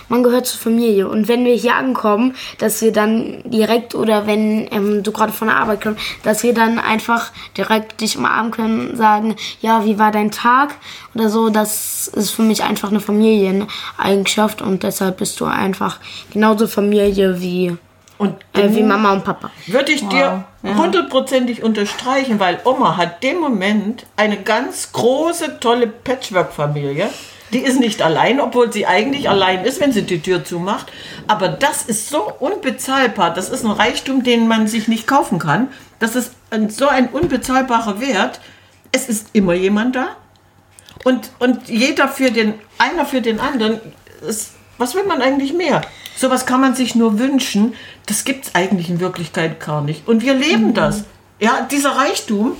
man 0.09 0.23
gehört 0.23 0.47
zur 0.47 0.59
Familie. 0.59 1.07
Und 1.07 1.27
wenn 1.27 1.45
wir 1.45 1.53
hier 1.53 1.75
ankommen, 1.75 2.35
dass 2.57 2.81
wir 2.81 2.91
dann 2.91 3.43
direkt 3.45 3.95
oder 3.95 4.27
wenn 4.27 4.67
ähm, 4.71 5.03
du 5.03 5.11
gerade 5.11 5.31
von 5.31 5.47
der 5.47 5.57
Arbeit 5.57 5.81
kommst, 5.81 6.01
dass 6.23 6.43
wir 6.43 6.53
dann 6.53 6.79
einfach 6.79 7.31
direkt 7.55 8.01
dich 8.01 8.17
umarmen 8.17 8.51
können, 8.51 8.97
sagen, 8.97 9.35
ja, 9.61 9.85
wie 9.85 9.99
war 9.99 10.11
dein 10.11 10.31
Tag 10.31 10.75
oder 11.15 11.29
so, 11.29 11.49
das 11.49 12.07
ist 12.07 12.31
für 12.31 12.41
mich 12.41 12.63
einfach 12.63 12.89
eine 12.89 12.99
Familieneigenschaft 12.99 14.61
und 14.61 14.83
deshalb 14.83 15.17
bist 15.17 15.39
du 15.39 15.45
einfach 15.45 15.99
genauso 16.33 16.67
Familie 16.67 17.39
wie, 17.39 17.77
Und 18.19 18.35
äh, 18.53 18.75
wie 18.75 18.83
Mama 18.83 19.13
und 19.13 19.23
Papa. 19.23 19.49
Würde 19.65 19.93
ich 19.93 20.05
dir 20.09 20.43
hundertprozentig 20.61 21.63
unterstreichen, 21.63 22.37
weil 22.37 22.59
Oma 22.65 22.97
hat 22.97 23.23
dem 23.23 23.39
Moment 23.39 24.05
eine 24.17 24.37
ganz 24.41 24.91
große, 24.91 25.61
tolle 25.61 25.87
Patchwork-Familie. 25.87 27.09
Die 27.53 27.59
ist 27.59 27.79
nicht 27.79 28.01
allein, 28.01 28.41
obwohl 28.41 28.73
sie 28.73 28.85
eigentlich 28.85 29.29
allein 29.29 29.63
ist, 29.63 29.79
wenn 29.79 29.93
sie 29.93 30.03
die 30.03 30.21
Tür 30.21 30.43
zumacht. 30.43 30.91
Aber 31.27 31.47
das 31.47 31.83
ist 31.83 32.09
so 32.09 32.31
unbezahlbar. 32.39 33.33
Das 33.33 33.49
ist 33.49 33.63
ein 33.63 33.71
Reichtum, 33.71 34.21
den 34.21 34.49
man 34.49 34.67
sich 34.67 34.89
nicht 34.89 35.07
kaufen 35.07 35.39
kann. 35.39 35.69
Das 35.99 36.17
ist 36.17 36.33
ein, 36.51 36.69
so 36.69 36.89
ein 36.89 37.07
unbezahlbarer 37.07 38.01
Wert. 38.01 38.41
Es 38.91 39.07
ist 39.07 39.29
immer 39.31 39.53
jemand 39.53 39.95
da. 39.95 40.09
Und, 41.05 41.31
und 41.39 41.69
jeder 41.69 42.09
für 42.09 42.31
den, 42.31 42.55
einer 42.77 43.05
für 43.05 43.21
den 43.21 43.39
anderen. 43.39 43.79
Ist, 44.27 44.55
was 44.79 44.95
will 44.95 45.03
man 45.03 45.21
eigentlich 45.21 45.53
mehr? 45.53 45.81
Sowas 46.15 46.45
kann 46.45 46.61
man 46.61 46.73
sich 46.73 46.95
nur 46.95 47.19
wünschen. 47.19 47.75
Das 48.07 48.23
gibt 48.23 48.47
es 48.47 48.55
eigentlich 48.55 48.89
in 48.89 48.99
Wirklichkeit 48.99 49.59
gar 49.59 49.81
nicht. 49.81 50.07
Und 50.07 50.23
wir 50.23 50.33
leben 50.33 50.73
das. 50.73 51.03
Ja, 51.39 51.67
dieser 51.69 51.91
Reichtum, 51.91 52.57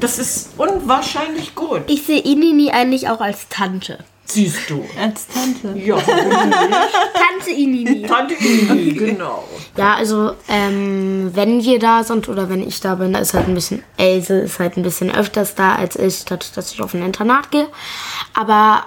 das 0.00 0.18
ist 0.18 0.50
unwahrscheinlich 0.56 1.54
gut. 1.54 1.82
Ich 1.88 2.04
sehe 2.04 2.20
Inini 2.20 2.70
eigentlich 2.70 3.08
auch 3.08 3.20
als 3.20 3.48
Tante. 3.48 3.98
Siehst 4.26 4.70
du. 4.70 4.82
Als 4.98 5.26
Tante. 5.26 5.78
Ja, 5.78 5.96
Tante 6.00 7.50
Inini. 7.50 8.02
Tante 8.02 8.34
Ini, 8.34 8.92
genau. 8.98 9.44
Ja, 9.76 9.96
also 9.96 10.32
ähm, 10.48 11.30
wenn 11.34 11.62
wir 11.62 11.78
da 11.78 12.02
sind 12.04 12.28
oder 12.28 12.48
wenn 12.48 12.66
ich 12.66 12.80
da 12.80 12.94
bin, 12.94 13.12
da 13.12 13.18
ist 13.18 13.34
halt 13.34 13.48
ein 13.48 13.54
bisschen, 13.54 13.82
Else 13.98 14.40
ist 14.40 14.58
halt 14.58 14.76
ein 14.78 14.82
bisschen 14.82 15.14
öfters 15.14 15.54
da 15.54 15.74
als 15.74 15.96
ich, 15.96 16.24
dadurch, 16.24 16.52
dass 16.52 16.72
ich 16.72 16.80
auf 16.80 16.94
ein 16.94 17.04
Internat 17.04 17.50
gehe. 17.50 17.68
Aber 18.32 18.84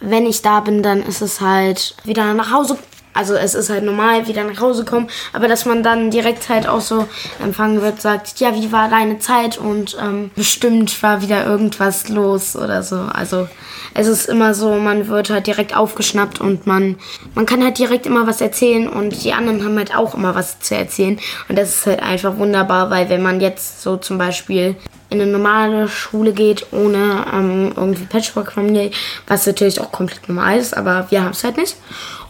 wenn 0.00 0.26
ich 0.26 0.42
da 0.42 0.60
bin, 0.60 0.82
dann 0.82 1.02
ist 1.02 1.22
es 1.22 1.40
halt 1.40 1.94
wieder 2.04 2.34
nach 2.34 2.52
Hause. 2.52 2.78
Also 3.18 3.34
es 3.34 3.56
ist 3.56 3.68
halt 3.68 3.82
normal, 3.82 4.28
wieder 4.28 4.44
nach 4.44 4.60
Hause 4.60 4.84
kommen, 4.84 5.08
aber 5.32 5.48
dass 5.48 5.64
man 5.64 5.82
dann 5.82 6.12
direkt 6.12 6.48
halt 6.48 6.68
auch 6.68 6.80
so 6.80 7.08
empfangen 7.42 7.82
wird, 7.82 8.00
sagt, 8.00 8.38
ja, 8.38 8.54
wie 8.54 8.70
war 8.70 8.88
deine 8.88 9.18
Zeit 9.18 9.58
und 9.58 9.96
ähm, 10.00 10.30
bestimmt 10.36 11.02
war 11.02 11.20
wieder 11.20 11.44
irgendwas 11.44 12.08
los 12.08 12.54
oder 12.54 12.84
so. 12.84 13.00
Also 13.12 13.48
es 13.94 14.06
ist 14.06 14.28
immer 14.28 14.54
so, 14.54 14.76
man 14.76 15.08
wird 15.08 15.30
halt 15.30 15.48
direkt 15.48 15.76
aufgeschnappt 15.76 16.40
und 16.40 16.68
man, 16.68 16.94
man 17.34 17.44
kann 17.44 17.64
halt 17.64 17.78
direkt 17.78 18.06
immer 18.06 18.28
was 18.28 18.40
erzählen 18.40 18.88
und 18.88 19.24
die 19.24 19.32
anderen 19.32 19.64
haben 19.64 19.76
halt 19.76 19.96
auch 19.96 20.14
immer 20.14 20.36
was 20.36 20.60
zu 20.60 20.76
erzählen. 20.76 21.18
Und 21.48 21.58
das 21.58 21.70
ist 21.70 21.86
halt 21.86 22.00
einfach 22.00 22.36
wunderbar, 22.36 22.90
weil 22.90 23.08
wenn 23.08 23.22
man 23.22 23.40
jetzt 23.40 23.82
so 23.82 23.96
zum 23.96 24.16
Beispiel 24.16 24.76
in 25.10 25.20
eine 25.20 25.30
normale 25.30 25.88
Schule 25.88 26.32
geht, 26.32 26.66
ohne 26.72 27.24
ähm, 27.32 27.72
irgendwie 27.74 28.04
Patchwork-Familie, 28.04 28.90
was 29.26 29.46
natürlich 29.46 29.80
auch 29.80 29.90
komplett 29.90 30.28
normal 30.28 30.58
ist, 30.58 30.76
aber 30.76 31.06
wir 31.10 31.22
haben 31.22 31.30
es 31.30 31.42
halt 31.44 31.56
nicht. 31.56 31.76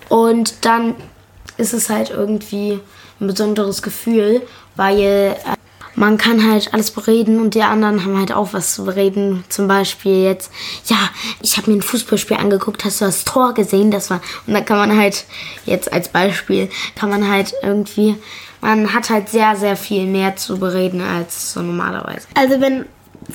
Und 0.09 0.65
dann 0.65 0.95
ist 1.57 1.73
es 1.73 1.91
halt 1.91 2.11
irgendwie 2.11 2.81
ein 3.21 3.27
besonderes 3.27 3.83
Gefühl, 3.83 4.43
weil 4.77 5.01
äh, 5.01 5.35
man 5.99 6.17
kann 6.17 6.49
halt 6.49 6.73
alles 6.73 6.93
bereden 6.93 7.41
und 7.41 7.55
die 7.55 7.63
anderen 7.63 8.05
haben 8.05 8.17
halt 8.17 8.33
auch 8.33 8.53
was 8.53 8.75
zu 8.75 8.85
bereden. 8.85 9.45
Zum 9.49 9.67
Beispiel 9.67 10.23
jetzt, 10.23 10.53
ja, 10.87 10.97
ich 11.43 11.57
habe 11.57 11.71
mir 11.71 11.79
ein 11.79 11.83
Fußballspiel 11.83 12.37
angeguckt, 12.37 12.85
hast 12.85 13.01
du 13.01 13.05
das 13.07 13.25
Tor 13.25 13.53
gesehen? 13.53 13.91
Das 13.91 14.09
war 14.09 14.21
und 14.47 14.55
da 14.55 14.61
kann 14.61 14.79
man 14.79 14.97
halt 14.97 15.25
jetzt 15.67 15.93
als 15.93 16.09
Beispiel 16.09 16.71
kann 16.95 17.11
man 17.11 17.29
halt 17.29 17.53
irgendwie, 17.63 18.15
man 18.61 18.95
hat 18.95 19.11
halt 19.11 19.29
sehr 19.29 19.57
sehr 19.57 19.77
viel 19.77 20.07
mehr 20.07 20.37
zu 20.37 20.59
bereden 20.59 21.01
als 21.01 21.55
so 21.55 21.63
normalerweise. 21.63 22.29
Also 22.35 22.61
wenn 22.61 22.87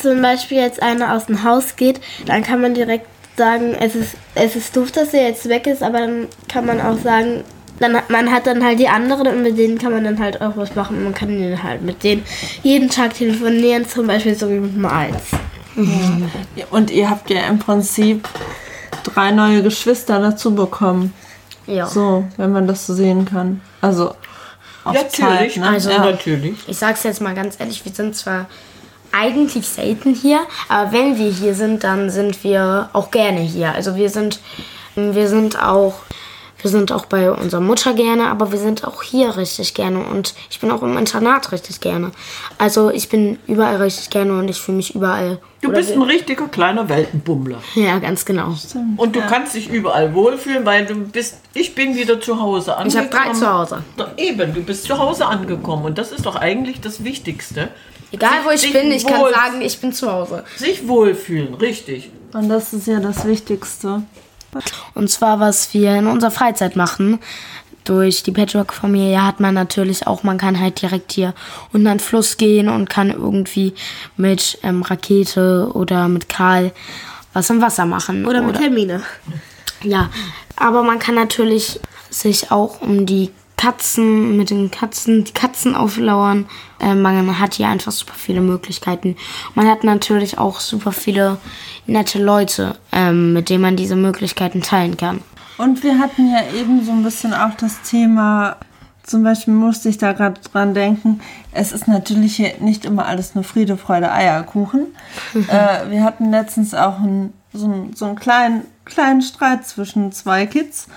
zum 0.01 0.21
Beispiel 0.21 0.57
jetzt 0.57 0.81
einer 0.81 1.13
aus 1.13 1.25
dem 1.25 1.43
Haus 1.43 1.75
geht, 1.75 1.99
dann 2.25 2.43
kann 2.43 2.61
man 2.61 2.73
direkt 2.73 3.07
sagen, 3.35 3.75
es 3.79 3.95
ist, 3.95 4.15
es 4.35 4.55
ist 4.55 4.75
doof, 4.75 4.91
dass 4.91 5.13
er 5.13 5.27
jetzt 5.27 5.47
weg 5.49 5.67
ist, 5.67 5.83
aber 5.83 5.99
dann 5.99 6.27
kann 6.47 6.65
man 6.65 6.81
auch 6.81 6.97
sagen, 6.99 7.43
dann 7.79 7.95
hat, 7.95 8.09
man 8.09 8.31
hat 8.31 8.45
dann 8.47 8.63
halt 8.63 8.79
die 8.79 8.87
anderen 8.87 9.27
und 9.27 9.43
mit 9.43 9.57
denen 9.57 9.77
kann 9.77 9.91
man 9.91 10.03
dann 10.03 10.19
halt 10.19 10.41
auch 10.41 10.55
was 10.55 10.75
machen. 10.75 11.03
Man 11.03 11.13
kann 11.13 11.29
dann 11.29 11.63
halt 11.63 11.81
mit 11.81 12.03
denen 12.03 12.23
jeden 12.61 12.89
Tag 12.89 13.15
telefonieren, 13.15 13.87
zum 13.87 14.07
Beispiel 14.07 14.35
so 14.35 14.49
wie 14.49 14.59
mit 14.59 14.75
Miles. 14.75 15.31
Und 16.69 16.91
ihr 16.91 17.09
habt 17.09 17.29
ja 17.29 17.47
im 17.47 17.57
Prinzip 17.57 18.27
drei 19.03 19.31
neue 19.31 19.63
Geschwister 19.63 20.19
dazu 20.19 20.53
bekommen. 20.53 21.13
Ja. 21.65 21.87
So, 21.87 22.25
wenn 22.37 22.51
man 22.51 22.67
das 22.67 22.85
so 22.85 22.93
sehen 22.93 23.25
kann. 23.25 23.61
Also 23.81 24.13
auf 24.83 24.93
Natürlich, 24.93 25.11
Zeit, 25.53 25.57
ne? 25.57 25.69
also 25.69 25.89
ja. 25.89 26.03
natürlich. 26.03 26.57
Ich 26.67 26.77
sag's 26.77 27.03
jetzt 27.03 27.21
mal 27.21 27.33
ganz 27.33 27.59
ehrlich, 27.59 27.83
wir 27.85 27.91
sind 27.91 28.15
zwar 28.15 28.47
eigentlich 29.13 29.67
selten 29.67 30.13
hier, 30.13 30.41
aber 30.67 30.91
wenn 30.91 31.17
wir 31.17 31.29
hier 31.31 31.53
sind, 31.55 31.83
dann 31.83 32.09
sind 32.09 32.43
wir 32.43 32.89
auch 32.93 33.11
gerne 33.11 33.39
hier. 33.39 33.73
Also 33.73 33.95
wir 33.95 34.09
sind, 34.09 34.41
wir 34.95 35.29
sind 35.29 35.61
auch, 35.61 35.93
wir 36.63 36.71
sind 36.71 36.91
auch 36.91 37.05
bei 37.05 37.29
unserer 37.29 37.61
Mutter 37.61 37.93
gerne, 37.93 38.27
aber 38.27 38.51
wir 38.51 38.57
sind 38.57 38.83
auch 38.87 39.03
hier 39.03 39.37
richtig 39.37 39.73
gerne 39.73 39.99
und 40.03 40.33
ich 40.49 40.59
bin 40.59 40.71
auch 40.71 40.81
im 40.81 40.97
Internat 40.97 41.51
richtig 41.51 41.81
gerne. 41.81 42.11
Also 42.57 42.89
ich 42.89 43.09
bin 43.09 43.37
überall 43.47 43.75
richtig 43.75 44.09
gerne 44.09 44.39
und 44.39 44.47
ich 44.47 44.59
fühle 44.59 44.77
mich 44.77 44.95
überall. 44.95 45.39
Du 45.61 45.71
bist 45.71 45.91
ein 45.91 46.01
richtiger 46.01 46.47
kleiner 46.47 46.87
Weltenbummler. 46.89 47.57
ja, 47.75 47.99
ganz 47.99 48.25
genau. 48.25 48.55
Und 48.97 49.15
du 49.15 49.21
kannst 49.21 49.55
dich 49.55 49.69
überall 49.69 50.13
wohlfühlen, 50.15 50.65
weil 50.65 50.85
du 50.85 50.95
bist, 50.95 51.37
ich 51.53 51.75
bin 51.75 51.95
wieder 51.95 52.19
zu 52.19 52.39
Hause 52.41 52.75
Ich 52.85 52.95
habe 52.97 53.05
angekommen. 53.05 53.09
drei 53.11 53.33
zu 53.33 53.53
Hause. 53.53 53.83
Eben, 54.17 54.53
du 54.53 54.61
bist 54.63 54.85
zu 54.85 54.97
Hause 54.97 55.25
angekommen 55.25 55.85
und 55.85 55.97
das 55.97 56.11
ist 56.11 56.25
doch 56.25 56.35
eigentlich 56.37 56.81
das 56.81 57.03
Wichtigste. 57.03 57.69
Egal 58.11 58.39
wo 58.45 58.51
ich 58.51 58.71
bin, 58.71 58.91
ich 58.91 59.05
kann 59.05 59.21
sagen, 59.31 59.61
ich 59.61 59.79
bin 59.79 59.91
zu 59.91 60.11
Hause. 60.11 60.43
Sich 60.55 60.87
wohlfühlen, 60.87 61.55
richtig. 61.55 62.09
Und 62.33 62.47
das 62.47 62.71
ist 62.73 62.87
ja 62.87 62.99
das 62.99 63.25
Wichtigste. 63.25 64.03
Und 64.93 65.09
zwar, 65.09 65.39
was 65.39 65.73
wir 65.73 65.95
in 65.95 66.07
unserer 66.07 66.31
Freizeit 66.31 66.75
machen. 66.75 67.19
Durch 67.83 68.23
die 68.23 68.31
Patchwork-Familie 68.31 69.25
hat 69.25 69.41
man 69.41 69.53
natürlich 69.53 70.07
auch, 70.07 70.23
man 70.23 70.37
kann 70.37 70.57
halt 70.57 70.81
direkt 70.81 71.11
hier 71.11 71.33
unter 71.73 71.89
den 71.89 71.99
Fluss 71.99 72.37
gehen 72.37 72.69
und 72.69 72.89
kann 72.89 73.11
irgendwie 73.11 73.73
mit 74.15 74.57
ähm, 74.63 74.83
Rakete 74.83 75.69
oder 75.73 76.07
mit 76.07 76.29
Karl 76.29 76.71
was 77.33 77.49
im 77.49 77.61
Wasser 77.61 77.85
machen. 77.85 78.25
Oder 78.25 78.41
mit 78.41 78.59
Hermine. 78.59 79.01
Ja, 79.81 80.09
aber 80.55 80.83
man 80.83 80.99
kann 80.99 81.15
natürlich 81.15 81.79
sich 82.09 82.51
auch 82.51 82.81
um 82.81 83.05
die 83.05 83.31
Katzen, 83.63 84.35
mit 84.35 84.49
den 84.49 84.71
Katzen, 84.71 85.23
die 85.23 85.31
Katzen 85.31 85.73
auflauern. 85.73 86.47
Äh, 86.81 86.95
man 86.95 87.39
hat 87.39 87.53
hier 87.53 87.69
einfach 87.69 87.93
super 87.93 88.15
viele 88.17 88.41
Möglichkeiten. 88.41 89.15
Man 89.55 89.69
hat 89.69 89.85
natürlich 89.85 90.37
auch 90.37 90.59
super 90.59 90.91
viele 90.91 91.37
nette 91.87 92.21
Leute, 92.21 92.75
ähm, 92.91 93.31
mit 93.31 93.49
denen 93.49 93.61
man 93.61 93.77
diese 93.77 93.95
Möglichkeiten 93.95 94.61
teilen 94.61 94.97
kann. 94.97 95.21
Und 95.57 95.81
wir 95.81 95.97
hatten 95.97 96.29
ja 96.29 96.41
eben 96.59 96.83
so 96.83 96.91
ein 96.91 97.03
bisschen 97.03 97.33
auch 97.33 97.53
das 97.55 97.81
Thema, 97.83 98.57
zum 99.03 99.23
Beispiel 99.23 99.53
musste 99.53 99.87
ich 99.87 99.97
da 99.97 100.11
gerade 100.11 100.41
dran 100.41 100.73
denken, 100.73 101.21
es 101.53 101.71
ist 101.71 101.87
natürlich 101.87 102.35
hier 102.35 102.55
nicht 102.59 102.83
immer 102.83 103.05
alles 103.05 103.33
nur 103.33 103.45
Friede, 103.45 103.77
Freude, 103.77 104.11
Eierkuchen. 104.11 104.87
äh, 105.35 105.89
wir 105.89 106.03
hatten 106.03 106.31
letztens 106.31 106.73
auch 106.73 106.99
einen, 106.99 107.31
so, 107.53 107.67
einen, 107.67 107.95
so 107.95 108.07
einen 108.07 108.17
kleinen, 108.17 108.65
kleinen 108.83 109.21
Streit 109.21 109.65
zwischen 109.65 110.11
zwei 110.11 110.47
Kids, 110.47 110.89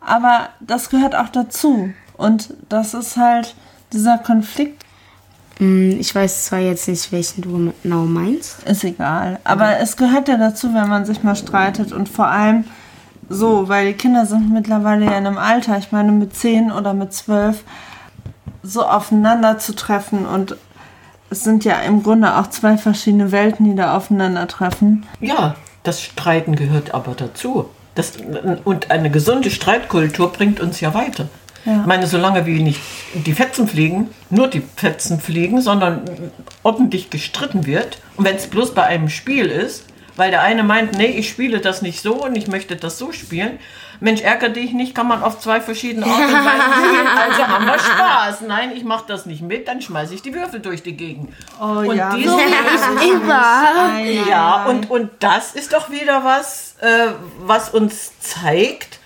aber 0.00 0.48
das 0.58 0.90
gehört 0.90 1.14
auch 1.14 1.28
dazu. 1.28 1.90
Und 2.18 2.52
das 2.68 2.92
ist 2.92 3.16
halt 3.16 3.54
dieser 3.92 4.18
Konflikt, 4.18 4.84
Hm, 5.58 5.98
Ich 5.98 6.14
weiß 6.14 6.44
zwar 6.46 6.60
jetzt 6.60 6.86
nicht, 6.86 7.10
welchen 7.10 7.42
du 7.42 7.72
genau 7.82 8.04
meinst. 8.04 8.62
ist 8.62 8.84
egal. 8.84 9.40
Aber 9.42 9.80
es 9.80 9.96
gehört 9.96 10.28
ja 10.28 10.36
dazu, 10.36 10.72
wenn 10.72 10.88
man 10.88 11.04
sich 11.04 11.24
mal 11.24 11.34
streitet 11.34 11.92
und 11.92 12.08
vor 12.08 12.26
allem 12.28 12.64
so, 13.28 13.68
weil 13.68 13.86
die 13.88 13.92
Kinder 13.94 14.24
sind 14.24 14.52
mittlerweile 14.52 15.06
ja 15.06 15.18
in 15.18 15.26
einem 15.26 15.36
Alter, 15.38 15.76
ich 15.78 15.90
meine 15.90 16.12
mit 16.12 16.36
10 16.36 16.70
oder 16.70 16.94
mit 16.94 17.12
12, 17.12 17.64
so 18.62 18.84
aufeinander 18.84 19.58
zu 19.58 19.74
treffen 19.74 20.26
und 20.26 20.56
es 21.30 21.42
sind 21.44 21.64
ja 21.64 21.80
im 21.80 22.02
Grunde 22.04 22.36
auch 22.36 22.46
zwei 22.46 22.78
verschiedene 22.78 23.32
Welten, 23.32 23.64
die 23.66 23.74
da 23.74 23.96
aufeinandertreffen. 23.96 25.06
Ja, 25.20 25.56
das 25.82 26.00
Streiten 26.02 26.54
gehört 26.54 26.94
aber 26.94 27.14
dazu. 27.16 27.68
Das, 27.96 28.12
und 28.64 28.90
eine 28.92 29.10
gesunde 29.10 29.50
Streitkultur 29.50 30.32
bringt 30.32 30.60
uns 30.60 30.78
ja 30.80 30.94
weiter. 30.94 31.28
Ja. 31.68 31.80
Ich 31.80 31.86
meine, 31.86 32.06
solange 32.06 32.46
wir 32.46 32.62
nicht 32.62 32.80
die 33.12 33.34
Fetzen 33.34 33.68
fliegen, 33.68 34.08
nur 34.30 34.48
die 34.48 34.62
Fetzen 34.76 35.20
fliegen, 35.20 35.60
sondern 35.60 36.02
ordentlich 36.62 37.10
gestritten 37.10 37.66
wird, 37.66 37.98
und 38.16 38.24
wenn 38.24 38.36
es 38.36 38.46
bloß 38.46 38.74
bei 38.74 38.84
einem 38.84 39.10
Spiel 39.10 39.46
ist, 39.46 39.84
weil 40.16 40.30
der 40.30 40.42
eine 40.42 40.64
meint, 40.64 40.96
nee, 40.96 41.06
ich 41.06 41.28
spiele 41.28 41.60
das 41.60 41.82
nicht 41.82 42.00
so 42.00 42.24
und 42.24 42.36
ich 42.36 42.48
möchte 42.48 42.74
das 42.74 42.98
so 42.98 43.12
spielen. 43.12 43.58
Mensch, 44.00 44.22
ärger 44.22 44.48
dich 44.48 44.72
nicht, 44.72 44.94
kann 44.94 45.06
man 45.06 45.22
auf 45.22 45.40
zwei 45.40 45.60
verschiedene 45.60 46.06
Arten 46.06 46.32
Weisen 46.32 46.72
spielen, 46.72 47.06
also 47.06 47.46
haben 47.46 47.66
wir 47.66 47.78
Spaß. 47.78 48.40
Nein, 48.48 48.72
ich 48.74 48.84
mache 48.84 49.04
das 49.06 49.26
nicht 49.26 49.42
mit, 49.42 49.68
dann 49.68 49.82
schmeiße 49.82 50.14
ich 50.14 50.22
die 50.22 50.34
Würfel 50.34 50.60
durch 50.60 50.82
die 50.82 50.96
Gegend. 50.96 51.32
Oh 51.60 51.88
und 51.88 51.96
ja. 51.96 52.14
diese 52.14 52.30
Immer. 52.30 54.00
ja, 54.28 54.64
und, 54.64 54.90
und 54.90 55.10
das 55.20 55.52
ist 55.52 55.72
doch 55.72 55.90
wieder 55.90 56.24
was, 56.24 56.76
äh, 56.80 57.12
was 57.40 57.70
uns 57.70 58.18
zeigt, 58.20 58.97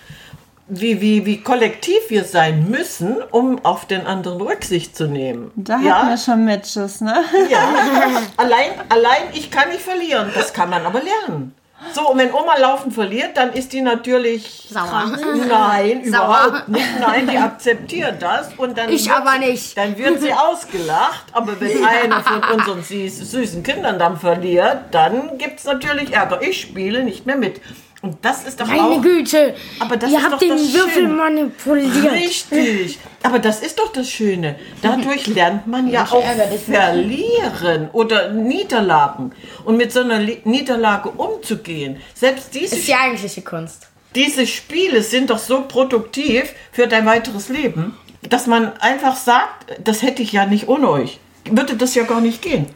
wie, 0.67 1.01
wie, 1.01 1.25
wie 1.25 1.41
kollektiv 1.41 1.97
wir 2.09 2.23
sein 2.23 2.69
müssen, 2.69 3.21
um 3.31 3.63
auf 3.63 3.85
den 3.85 4.05
anderen 4.05 4.41
Rücksicht 4.41 4.95
zu 4.95 5.07
nehmen. 5.07 5.51
Da 5.55 5.75
hatten 5.75 5.85
ja, 5.85 6.09
wir 6.09 6.17
schon 6.17 6.45
Matches, 6.45 7.01
ne? 7.01 7.23
ja. 7.49 7.67
allein, 8.37 8.71
allein 8.89 9.23
ich 9.33 9.51
kann 9.51 9.69
nicht 9.69 9.81
verlieren, 9.81 10.31
das 10.33 10.53
kann 10.53 10.69
man 10.69 10.85
aber 10.85 11.01
lernen. 11.01 11.53
So, 11.91 12.09
und 12.09 12.17
wenn 12.17 12.33
Oma 12.33 12.57
laufen 12.57 12.91
verliert, 12.91 13.35
dann 13.35 13.51
ist 13.51 13.73
die 13.73 13.81
natürlich 13.81 14.69
Sauer. 14.69 15.17
Nein, 15.47 16.01
überhaupt 16.01 16.69
nicht. 16.69 16.99
Nein, 16.99 17.27
die 17.27 17.37
akzeptiert 17.37 18.21
das 18.21 18.53
und 18.55 18.77
dann 18.77 18.89
Ich 18.89 19.07
wird 19.07 19.17
aber 19.17 19.33
sie, 19.33 19.39
nicht. 19.39 19.77
Dann 19.77 19.97
wird 19.97 20.21
sie 20.21 20.31
ausgelacht, 20.31 21.25
aber 21.33 21.59
wenn 21.59 21.83
einer 21.85 22.23
von 22.23 22.41
unseren 22.53 22.83
süß, 22.83 23.31
süßen 23.31 23.63
Kindern 23.63 23.99
dann 23.99 24.17
verliert, 24.17 24.85
dann 24.91 25.37
gibt 25.37 25.59
es 25.59 25.65
natürlich 25.65 26.13
Ärger. 26.13 26.41
Ich 26.41 26.61
spiele 26.61 27.03
nicht 27.03 27.25
mehr 27.25 27.35
mit. 27.35 27.59
Und 28.03 28.17
das 28.21 28.43
ist 28.43 28.59
doch 28.59 28.67
Meine 28.67 28.81
auch 28.81 29.01
Güte, 29.01 29.55
Aber 29.79 29.95
das 29.95 30.11
ihr 30.11 30.17
ist 30.17 30.23
habt 30.23 30.33
doch 30.33 30.39
den 30.39 30.49
das 30.49 30.73
Würfel 30.73 30.93
Schöne. 31.03 31.07
manipuliert. 31.13 32.11
Richtig. 32.11 32.99
Aber 33.23 33.39
das 33.39 33.61
ist 33.61 33.79
doch 33.79 33.93
das 33.93 34.09
Schöne. 34.09 34.57
Dadurch 34.81 35.25
lernt 35.33 35.67
man 35.67 35.87
ja 35.87 36.03
auch 36.03 36.21
verlieren 36.65 37.89
oder 37.93 38.31
Niederlagen. 38.31 39.31
Und 39.63 39.77
mit 39.77 39.93
so 39.93 40.01
einer 40.01 40.19
Niederlage 40.19 41.09
umzugehen. 41.11 41.95
Selbst 42.13 42.53
diese, 42.53 42.71
Das 42.71 42.79
ist 42.79 42.87
die 42.89 42.93
eigentliche 42.93 43.41
Kunst. 43.41 43.87
diese 44.15 44.47
Spiele 44.47 45.01
sind 45.01 45.29
doch 45.29 45.39
so 45.39 45.61
produktiv 45.61 46.53
für 46.73 46.87
dein 46.87 47.05
weiteres 47.05 47.47
Leben, 47.47 47.97
dass 48.21 48.47
man 48.47 48.73
einfach 48.81 49.15
sagt, 49.15 49.79
das 49.81 50.01
hätte 50.01 50.21
ich 50.23 50.33
ja 50.33 50.45
nicht 50.45 50.67
ohne 50.67 50.89
euch. 50.89 51.19
Würde 51.49 51.75
das 51.77 51.95
ja 51.95 52.03
gar 52.03 52.19
nicht 52.19 52.41
gehen. 52.41 52.67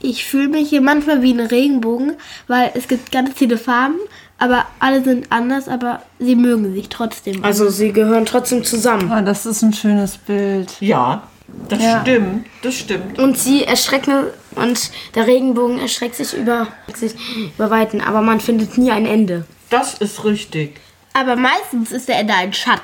Ich 0.00 0.24
fühle 0.24 0.48
mich 0.48 0.68
hier 0.68 0.80
manchmal 0.82 1.22
wie 1.22 1.32
ein 1.32 1.40
Regenbogen, 1.40 2.16
weil 2.46 2.70
es 2.74 2.88
gibt 2.88 3.10
ganz 3.10 3.30
viele 3.34 3.56
Farben 3.56 3.96
aber 4.38 4.66
alle 4.80 5.02
sind 5.02 5.30
anders, 5.30 5.68
aber 5.68 6.02
sie 6.18 6.34
mögen 6.36 6.72
sich 6.74 6.88
trotzdem. 6.88 7.44
Also 7.44 7.68
sie 7.70 7.92
gehören 7.92 8.26
trotzdem 8.26 8.64
zusammen. 8.64 9.12
Oh, 9.16 9.24
das 9.24 9.46
ist 9.46 9.62
ein 9.62 9.72
schönes 9.72 10.16
Bild. 10.18 10.72
Ja, 10.80 11.22
das 11.68 11.82
Ja. 11.82 12.00
stimmt, 12.02 12.46
das 12.62 12.74
stimmt. 12.74 13.18
Und 13.18 13.38
sie 13.38 13.64
erstrecken 13.64 14.24
und 14.56 14.90
der 15.14 15.26
Regenbogen 15.26 15.78
erstreckt 15.78 16.16
sich 16.16 16.34
über, 16.34 16.68
sich 16.94 17.14
über 17.56 17.70
Weiten, 17.70 18.00
aber 18.00 18.22
man 18.22 18.40
findet 18.40 18.76
nie 18.78 18.90
ein 18.90 19.06
Ende. 19.06 19.44
Das 19.70 19.94
ist 19.94 20.24
richtig. 20.24 20.80
aber 21.12 21.36
meistens 21.36 21.92
ist 21.92 22.08
der 22.08 22.18
Ende 22.18 22.34
ein 22.34 22.52
Schatz. 22.52 22.82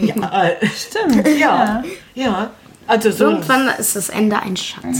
Ja, 0.00 0.44
äh, 0.44 0.66
stimmt. 0.76 1.26
Ja, 1.38 1.82
ja. 2.14 2.50
Also 2.86 3.10
so, 3.10 3.24
Irgendwann 3.24 3.68
ist 3.78 3.96
das 3.96 4.08
Ende 4.10 4.38
ein 4.40 4.56
Schatz. 4.56 4.98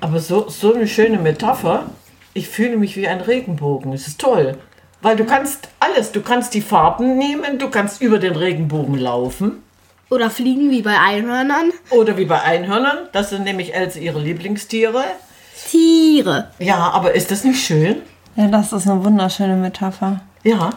aber 0.00 0.20
so, 0.20 0.48
so 0.48 0.74
eine 0.74 0.86
schöne 0.86 1.18
Metapher. 1.18 1.86
Ich 2.34 2.48
fühle 2.48 2.76
mich 2.76 2.96
wie 2.96 3.08
ein 3.08 3.20
Regenbogen. 3.20 3.92
Es 3.92 4.06
ist 4.08 4.20
toll. 4.20 4.58
Weil 5.06 5.14
du 5.14 5.24
kannst 5.24 5.68
alles, 5.78 6.10
du 6.10 6.20
kannst 6.20 6.52
die 6.52 6.60
Farben 6.60 7.16
nehmen, 7.16 7.60
du 7.60 7.70
kannst 7.70 8.02
über 8.02 8.18
den 8.18 8.34
Regenbogen 8.34 8.98
laufen. 8.98 9.62
Oder 10.10 10.30
fliegen 10.30 10.72
wie 10.72 10.82
bei 10.82 10.98
Einhörnern. 10.98 11.70
Oder 11.90 12.16
wie 12.16 12.24
bei 12.24 12.42
Einhörnern, 12.42 12.98
das 13.12 13.30
sind 13.30 13.44
nämlich 13.44 13.72
Else 13.72 14.00
ihre 14.00 14.18
Lieblingstiere. 14.18 15.04
Tiere. 15.70 16.50
Ja, 16.58 16.90
aber 16.90 17.14
ist 17.14 17.30
das 17.30 17.44
nicht 17.44 17.64
schön? 17.64 18.02
Ja, 18.34 18.48
das 18.48 18.72
ist 18.72 18.88
eine 18.88 19.04
wunderschöne 19.04 19.54
Metapher. 19.54 20.22
Ja. 20.42 20.70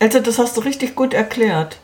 Else, 0.00 0.20
das 0.20 0.40
hast 0.40 0.56
du 0.56 0.62
richtig 0.62 0.96
gut 0.96 1.14
erklärt. 1.14 1.76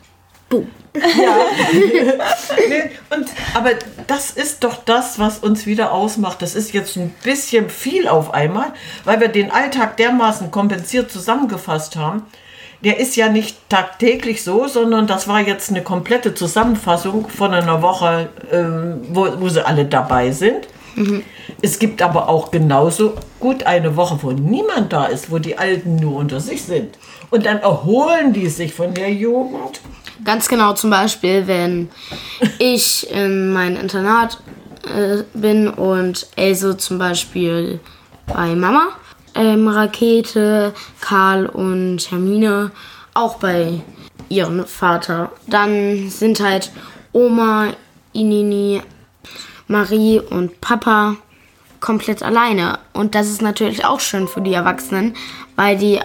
Boom. 0.49 0.67
Nee, 2.69 2.91
und, 3.09 3.27
aber 3.53 3.71
das 4.07 4.31
ist 4.31 4.63
doch 4.63 4.83
das, 4.83 5.19
was 5.19 5.39
uns 5.39 5.65
wieder 5.65 5.91
ausmacht. 5.91 6.41
Das 6.41 6.55
ist 6.55 6.73
jetzt 6.73 6.95
ein 6.95 7.13
bisschen 7.23 7.69
viel 7.69 8.07
auf 8.07 8.33
einmal, 8.33 8.73
weil 9.03 9.19
wir 9.19 9.27
den 9.27 9.51
Alltag 9.51 9.97
dermaßen 9.97 10.51
kompensiert 10.51 11.11
zusammengefasst 11.11 11.95
haben. 11.95 12.23
Der 12.83 12.99
ist 12.99 13.15
ja 13.15 13.29
nicht 13.29 13.57
tagtäglich 13.69 14.43
so, 14.43 14.67
sondern 14.67 15.07
das 15.07 15.27
war 15.27 15.39
jetzt 15.39 15.69
eine 15.69 15.83
komplette 15.83 16.35
Zusammenfassung 16.35 17.29
von 17.29 17.53
einer 17.53 17.81
Woche, 17.81 18.29
ähm, 18.51 19.01
wo, 19.09 19.27
wo 19.39 19.49
sie 19.49 19.65
alle 19.65 19.85
dabei 19.85 20.31
sind. 20.31 20.67
Es 21.61 21.79
gibt 21.79 22.01
aber 22.01 22.29
auch 22.29 22.51
genauso 22.51 23.15
gut 23.39 23.63
eine 23.63 23.95
Woche, 23.95 24.19
wo 24.21 24.31
niemand 24.31 24.93
da 24.93 25.05
ist, 25.05 25.31
wo 25.31 25.39
die 25.39 25.57
Alten 25.57 25.95
nur 25.95 26.17
unter 26.17 26.39
sich 26.39 26.63
sind. 26.63 26.97
Und 27.29 27.45
dann 27.45 27.59
erholen 27.59 28.33
die 28.33 28.47
sich 28.47 28.73
von 28.73 28.93
der 28.93 29.11
Jugend. 29.11 29.81
Ganz 30.23 30.47
genau 30.47 30.73
zum 30.73 30.89
Beispiel, 30.89 31.47
wenn 31.47 31.89
ich 32.59 33.09
in 33.09 33.51
mein 33.51 33.75
Internat 33.75 34.39
äh, 34.85 35.23
bin 35.33 35.67
und 35.69 36.27
Else 36.35 36.77
zum 36.77 36.97
Beispiel 36.99 37.79
bei 38.27 38.55
Mama, 38.55 38.89
ähm, 39.35 39.67
Rakete, 39.67 40.73
Karl 41.01 41.47
und 41.47 41.99
Hermine 42.11 42.71
auch 43.13 43.35
bei 43.37 43.81
ihrem 44.29 44.65
Vater. 44.65 45.31
Dann 45.47 46.09
sind 46.09 46.39
halt 46.39 46.71
Oma, 47.11 47.69
Inini, 48.13 48.81
Marie 49.67 50.19
und 50.19 50.61
Papa 50.61 51.15
komplett 51.79 52.23
alleine. 52.23 52.79
Und 52.93 53.15
das 53.15 53.29
ist 53.29 53.41
natürlich 53.41 53.85
auch 53.85 53.99
schön 53.99 54.27
für 54.27 54.41
die 54.41 54.53
Erwachsenen, 54.53 55.15
weil 55.55 55.77
die 55.77 55.99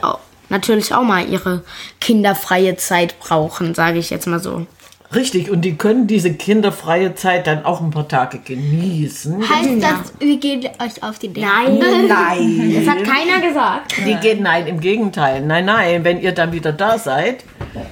natürlich 0.49 0.95
auch 0.95 1.03
mal 1.03 1.29
ihre 1.29 1.63
kinderfreie 2.01 2.77
Zeit 2.77 3.19
brauchen, 3.21 3.75
sage 3.75 3.99
ich 3.99 4.11
jetzt 4.11 4.27
mal 4.27 4.41
so. 4.41 4.67
Richtig, 5.15 5.51
und 5.51 5.63
die 5.63 5.75
können 5.77 6.07
diese 6.07 6.35
kinderfreie 6.35 7.15
Zeit 7.15 7.47
dann 7.47 7.65
auch 7.65 7.81
ein 7.81 7.91
paar 7.91 8.09
Tage 8.09 8.41
genießen. 8.41 9.41
Heißt 9.41 9.71
das, 9.81 10.13
wir 10.19 10.37
gehen 10.37 10.69
euch 10.83 11.03
auf 11.03 11.19
die 11.19 11.29
Nerven? 11.29 11.79
Nein, 11.79 12.07
Nein. 12.09 12.75
das 12.77 12.95
hat 12.95 13.05
keiner 13.05 13.41
gesagt. 13.47 13.95
Die 14.07 14.15
gehen, 14.17 14.43
nein, 14.43 14.67
im 14.67 14.81
Gegenteil. 14.81 15.41
Nein, 15.41 15.65
nein, 15.65 16.05
wenn 16.05 16.21
ihr 16.21 16.33
dann 16.33 16.53
wieder 16.53 16.73
da 16.73 16.99
seid, 16.99 17.43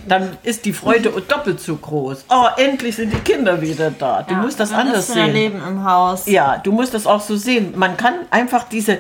dann 0.06 0.36
ist 0.42 0.66
die 0.66 0.74
Freude 0.74 1.08
doppelt 1.28 1.58
so 1.58 1.76
groß. 1.76 2.26
Oh, 2.28 2.48
endlich 2.58 2.96
sind 2.96 3.10
die 3.14 3.20
Kinder 3.20 3.62
wieder 3.62 3.90
da. 3.90 4.22
Du 4.22 4.34
musst 4.34 4.60
das 4.60 4.72
anders 4.72 5.08
ist 5.08 5.14
wieder 5.14 5.24
sehen. 5.24 5.34
Leben 5.34 5.62
im 5.66 5.84
Haus. 5.84 6.26
Ja, 6.26 6.58
du 6.58 6.70
musst 6.70 6.92
das 6.92 7.06
auch 7.06 7.22
so 7.22 7.36
sehen. 7.36 7.72
Man 7.76 7.96
kann 7.96 8.14
einfach 8.30 8.64
diese, 8.68 8.98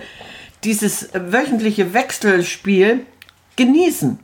dieses 0.64 1.10
wöchentliche 1.12 1.92
Wechselspiel 1.92 3.04
genießen. 3.56 4.18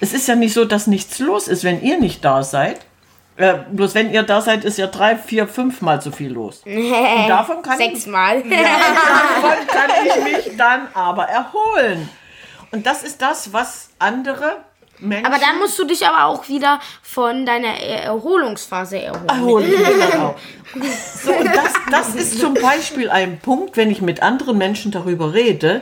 Es 0.00 0.12
ist 0.12 0.26
ja 0.28 0.34
nicht 0.34 0.54
so, 0.54 0.64
dass 0.64 0.86
nichts 0.86 1.18
los 1.18 1.46
ist, 1.48 1.62
wenn 1.64 1.82
ihr 1.82 1.98
nicht 2.00 2.24
da 2.24 2.42
seid. 2.42 2.80
Äh, 3.36 3.54
bloß 3.70 3.94
wenn 3.94 4.10
ihr 4.12 4.22
da 4.22 4.40
seid, 4.40 4.64
ist 4.64 4.78
ja 4.78 4.86
drei, 4.86 5.16
vier, 5.16 5.46
fünf 5.48 5.80
Mal 5.82 6.00
so 6.00 6.10
viel 6.10 6.32
los. 6.32 6.62
Und 6.66 7.28
davon 7.28 7.62
kann 7.62 7.78
ich 7.80 7.86
Sechsmal. 7.92 8.42
Davon 8.42 9.66
kann 9.66 9.90
ich 10.04 10.24
mich 10.46 10.56
dann 10.56 10.88
aber 10.94 11.24
erholen. 11.24 12.08
Und 12.72 12.86
das 12.86 13.02
ist 13.02 13.20
das, 13.22 13.52
was 13.52 13.90
andere 13.98 14.58
Menschen. 14.98 15.26
Aber 15.26 15.38
dann 15.38 15.58
musst 15.58 15.78
du 15.78 15.84
dich 15.84 16.06
aber 16.06 16.26
auch 16.26 16.48
wieder 16.48 16.78
von 17.02 17.46
deiner 17.46 17.78
Er- 17.80 18.04
Erholungsphase 18.04 19.00
erholen. 19.02 19.28
erholen. 19.28 19.72
Genau. 20.12 20.36
So, 21.24 21.32
und 21.32 21.46
das, 21.46 21.72
das 21.90 22.14
ist 22.14 22.38
zum 22.38 22.54
Beispiel 22.54 23.10
ein 23.10 23.40
Punkt, 23.40 23.76
wenn 23.76 23.90
ich 23.90 24.00
mit 24.02 24.22
anderen 24.22 24.56
Menschen 24.56 24.92
darüber 24.92 25.32
rede, 25.34 25.80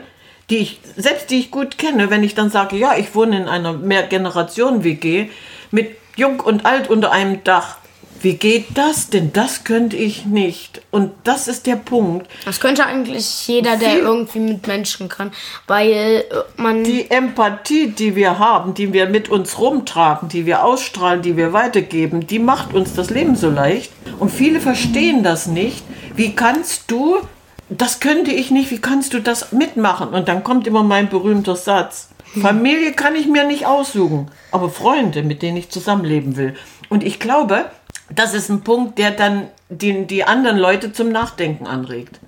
die 0.51 0.57
ich, 0.59 0.81
selbst 0.97 1.31
die 1.31 1.41
ich 1.41 1.51
gut 1.51 1.79
kenne, 1.79 2.11
wenn 2.11 2.23
ich 2.23 2.35
dann 2.35 2.51
sage, 2.51 2.77
ja, 2.77 2.97
ich 2.97 3.15
wohne 3.15 3.37
in 3.37 3.49
einer 3.49 3.73
Mehrgenerationen-WG 3.75 5.29
mit 5.71 5.97
Jung 6.17 6.41
und 6.41 6.65
Alt 6.65 6.89
unter 6.89 7.13
einem 7.13 7.45
Dach. 7.45 7.77
Wie 8.21 8.35
geht 8.35 8.67
das 8.75 9.11
denn? 9.11 9.33
Das 9.33 9.63
könnte 9.63 9.97
ich 9.97 10.27
nicht. 10.27 10.83
Und 10.91 11.13
das 11.23 11.47
ist 11.47 11.67
der 11.67 11.77
Punkt. 11.77 12.27
Das 12.45 12.59
könnte 12.59 12.85
eigentlich 12.85 13.47
jeder, 13.47 13.77
der 13.77 13.99
irgendwie 13.99 14.41
mit 14.41 14.67
Menschen 14.67 15.09
kann, 15.09 15.31
weil 15.69 16.25
äh, 16.29 16.61
man 16.61 16.83
die 16.83 17.09
Empathie, 17.11 17.89
die 17.91 18.17
wir 18.17 18.41
haben, 18.41 18.75
die 18.75 18.93
wir 18.93 19.07
mit 19.09 19.29
uns 19.29 19.61
rumtragen, 19.61 20.29
die 20.29 20.47
wir 20.47 20.65
ausstrahlen, 20.65 21.23
die 21.23 21.37
wir 21.37 21.53
weitergeben, 21.53 22.27
die 22.27 22.41
macht 22.41 22.75
uns 22.75 22.95
das 22.95 23.11
Leben 23.11 23.37
so 23.37 23.51
leicht. 23.51 23.93
Und 24.19 24.31
viele 24.31 24.61
verstehen 24.61 25.23
das 25.23 25.47
nicht. 25.47 25.85
Wie 26.17 26.35
kannst 26.35 26.91
du, 26.91 27.19
das 27.71 28.01
könnte 28.01 28.31
ich 28.31 28.51
nicht, 28.51 28.71
wie 28.71 28.81
kannst 28.81 29.15
du 29.15 29.21
das 29.21 29.53
mitmachen? 29.53 30.09
Und 30.09 30.29
dann 30.29 30.45
kommt 30.45 30.67
immer 30.67 30.83
mein 30.83 31.09
berühmter 31.09 31.57
Satz. 31.57 32.09
Familie 32.41 32.93
kann 32.93 33.15
ich 33.17 33.27
mir 33.27 33.45
nicht 33.45 33.67
aussuchen, 33.67 34.31
aber 34.51 34.69
Freunde, 34.69 35.23
mit 35.23 35.43
denen 35.43 35.57
ich 35.57 35.71
zusammenleben 35.71 36.37
will. 36.37 36.55
Und 36.89 37.03
ich 37.03 37.19
glaube, 37.19 37.71
das 38.11 38.35
ist 38.35 38.49
ein 38.49 38.63
Punkt, 38.63 38.99
der 38.99 39.11
dann 39.11 39.49
die, 39.69 40.07
die 40.07 40.25
anderen 40.25 40.59
Leute 40.59 40.93
zum 40.93 41.11
Nachdenken 41.11 41.67
anregt. 41.67 42.21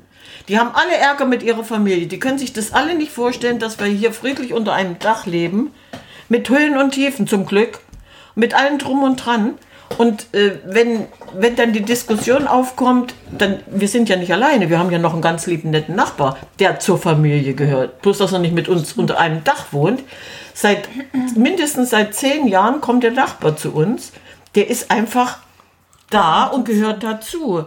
Die 0.48 0.58
haben 0.58 0.70
alle 0.74 0.96
Ärger 0.96 1.26
mit 1.26 1.42
ihrer 1.42 1.64
Familie. 1.64 2.06
Die 2.06 2.18
können 2.18 2.38
sich 2.38 2.52
das 2.52 2.72
alle 2.72 2.94
nicht 2.94 3.12
vorstellen, 3.12 3.58
dass 3.58 3.78
wir 3.78 3.86
hier 3.86 4.12
friedlich 4.12 4.52
unter 4.52 4.72
einem 4.72 4.98
Dach 4.98 5.26
leben. 5.26 5.72
Mit 6.28 6.48
Höhen 6.48 6.76
und 6.76 6.92
Tiefen 6.92 7.26
zum 7.26 7.46
Glück. 7.46 7.80
Mit 8.34 8.54
allem 8.54 8.78
drum 8.78 9.02
und 9.02 9.16
dran. 9.24 9.54
Und 9.98 10.32
äh, 10.34 10.58
wenn, 10.64 11.06
wenn 11.38 11.56
dann 11.56 11.72
die 11.72 11.82
Diskussion 11.82 12.46
aufkommt, 12.46 13.14
dann, 13.36 13.60
wir 13.70 13.88
sind 13.88 14.08
ja 14.08 14.16
nicht 14.16 14.32
alleine. 14.32 14.68
Wir 14.70 14.78
haben 14.78 14.90
ja 14.90 14.98
noch 14.98 15.12
einen 15.12 15.22
ganz 15.22 15.46
lieben, 15.46 15.70
netten 15.70 15.94
Nachbar, 15.96 16.36
der 16.58 16.78
zur 16.80 16.98
Familie 16.98 17.54
gehört. 17.54 18.02
Bloß, 18.02 18.18
dass 18.18 18.32
er 18.32 18.38
nicht 18.38 18.54
mit 18.54 18.68
uns 18.68 18.92
unter 18.94 19.18
einem 19.18 19.42
Dach 19.44 19.66
wohnt. 19.72 20.02
Seit, 20.54 20.88
mindestens 21.36 21.90
seit 21.90 22.14
zehn 22.14 22.48
Jahren 22.48 22.80
kommt 22.80 23.02
der 23.04 23.12
Nachbar 23.12 23.56
zu 23.56 23.72
uns. 23.72 24.12
Der 24.54 24.68
ist 24.68 24.90
einfach 24.90 25.38
da 26.10 26.44
und 26.46 26.64
gehört 26.64 27.02
dazu. 27.02 27.64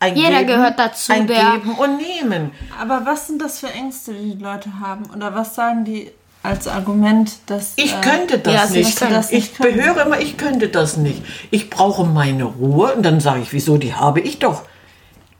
Ein 0.00 0.16
Jeder 0.16 0.44
gehört 0.44 0.78
dazu, 0.78 1.12
Ein 1.12 1.26
der- 1.26 1.52
Geben 1.52 1.72
und 1.78 1.96
Nehmen. 1.98 2.50
Aber 2.80 3.02
was 3.06 3.26
sind 3.26 3.40
das 3.40 3.60
für 3.60 3.68
Ängste, 3.70 4.12
die 4.12 4.34
die 4.36 4.42
Leute 4.42 4.80
haben? 4.80 5.04
Oder 5.14 5.34
was 5.34 5.54
sagen 5.54 5.84
die 5.84 6.10
als 6.44 6.68
Argument, 6.68 7.32
dass. 7.46 7.72
Ich 7.76 7.94
äh, 7.94 8.00
könnte 8.00 8.38
das 8.38 8.54
ja, 8.54 8.66
sie 8.66 8.78
nicht. 8.78 8.98
können 8.98 9.14
das 9.14 9.32
ich 9.32 9.44
nicht 9.44 9.56
können. 9.56 9.76
behöre 9.76 10.00
immer, 10.02 10.20
ich 10.20 10.36
könnte 10.36 10.68
das 10.68 10.96
nicht. 10.96 11.22
Ich 11.50 11.70
brauche 11.70 12.04
meine 12.04 12.44
Ruhe 12.44 12.94
und 12.94 13.02
dann 13.02 13.18
sage 13.20 13.40
ich, 13.42 13.52
wieso, 13.52 13.78
die 13.78 13.94
habe 13.94 14.20
ich 14.20 14.38
doch. 14.38 14.62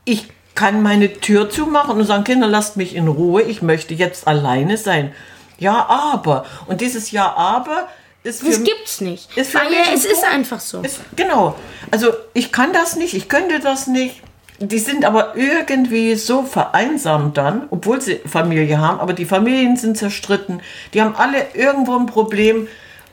Ich 0.03 0.27
kann 0.55 0.81
meine 0.81 1.13
Tür 1.13 1.49
zumachen 1.49 1.97
und 1.99 2.05
sagen, 2.05 2.23
Kinder, 2.23 2.47
lasst 2.47 2.75
mich 2.77 2.95
in 2.95 3.07
Ruhe, 3.07 3.43
ich 3.43 3.61
möchte 3.61 3.93
jetzt 3.93 4.27
alleine 4.27 4.77
sein. 4.77 5.13
Ja, 5.59 5.85
aber. 5.87 6.45
Und 6.67 6.81
dieses 6.81 7.11
Ja, 7.11 7.33
aber 7.35 7.87
ist 8.23 8.41
für 8.41 8.49
das 8.49 8.63
gibt's 8.63 9.01
nicht. 9.01 9.37
ist 9.37 9.51
für 9.51 9.59
weil 9.59 9.69
mich 9.69 9.87
ein 9.87 9.93
es 9.93 10.05
ist 10.05 10.23
einfach 10.23 10.59
so. 10.59 10.81
Ist, 10.81 10.99
genau. 11.15 11.55
Also 11.91 12.07
ich 12.33 12.51
kann 12.51 12.73
das 12.73 12.95
nicht, 12.95 13.13
ich 13.13 13.29
könnte 13.29 13.59
das 13.59 13.87
nicht. 13.87 14.21
Die 14.59 14.79
sind 14.79 15.03
aber 15.03 15.35
irgendwie 15.35 16.15
so 16.15 16.43
vereinsamt 16.43 17.37
dann, 17.37 17.63
obwohl 17.71 17.99
sie 18.01 18.21
Familie 18.25 18.79
haben, 18.79 18.99
aber 18.99 19.13
die 19.13 19.25
Familien 19.25 19.75
sind 19.75 19.97
zerstritten. 19.97 20.61
Die 20.93 21.01
haben 21.01 21.15
alle 21.15 21.47
irgendwo 21.53 21.97
ein 21.97 22.05
Problem, 22.05 22.67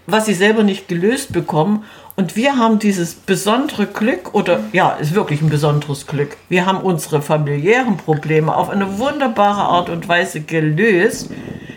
was 0.06 0.26
sie 0.26 0.34
selber 0.34 0.62
nicht 0.62 0.86
gelöst 0.86 1.32
bekommen. 1.32 1.84
Und 2.14 2.36
wir 2.36 2.58
haben 2.58 2.78
dieses 2.78 3.14
besondere 3.14 3.86
Glück, 3.86 4.34
oder 4.34 4.60
ja, 4.72 4.90
ist 4.90 5.14
wirklich 5.14 5.40
ein 5.40 5.48
besonderes 5.48 6.06
Glück. 6.06 6.36
Wir 6.48 6.66
haben 6.66 6.78
unsere 6.78 7.22
familiären 7.22 7.96
Probleme 7.96 8.54
auf 8.54 8.70
eine 8.70 8.98
wunderbare 8.98 9.62
Art 9.62 9.88
und 9.88 10.08
Weise 10.08 10.42
gelöst, 10.42 11.30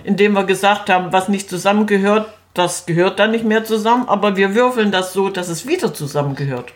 indem 0.03 0.33
wir 0.33 0.43
gesagt 0.43 0.89
haben, 0.89 1.11
was 1.11 1.29
nicht 1.29 1.49
zusammengehört, 1.49 2.27
das 2.53 2.85
gehört 2.85 3.19
dann 3.19 3.31
nicht 3.31 3.45
mehr 3.45 3.65
zusammen, 3.65 4.07
aber 4.07 4.37
wir 4.37 4.55
würfeln 4.55 4.91
das 4.91 5.13
so, 5.13 5.29
dass 5.29 5.49
es 5.49 5.67
wieder 5.67 5.93
zusammengehört. 5.93 6.71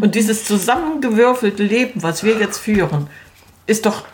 Und 0.00 0.14
dieses 0.14 0.44
zusammengewürfelte 0.44 1.62
Leben, 1.62 2.02
was 2.02 2.24
wir 2.24 2.38
jetzt 2.38 2.58
führen, 2.58 3.08
ist 3.66 3.86
doch 3.86 4.04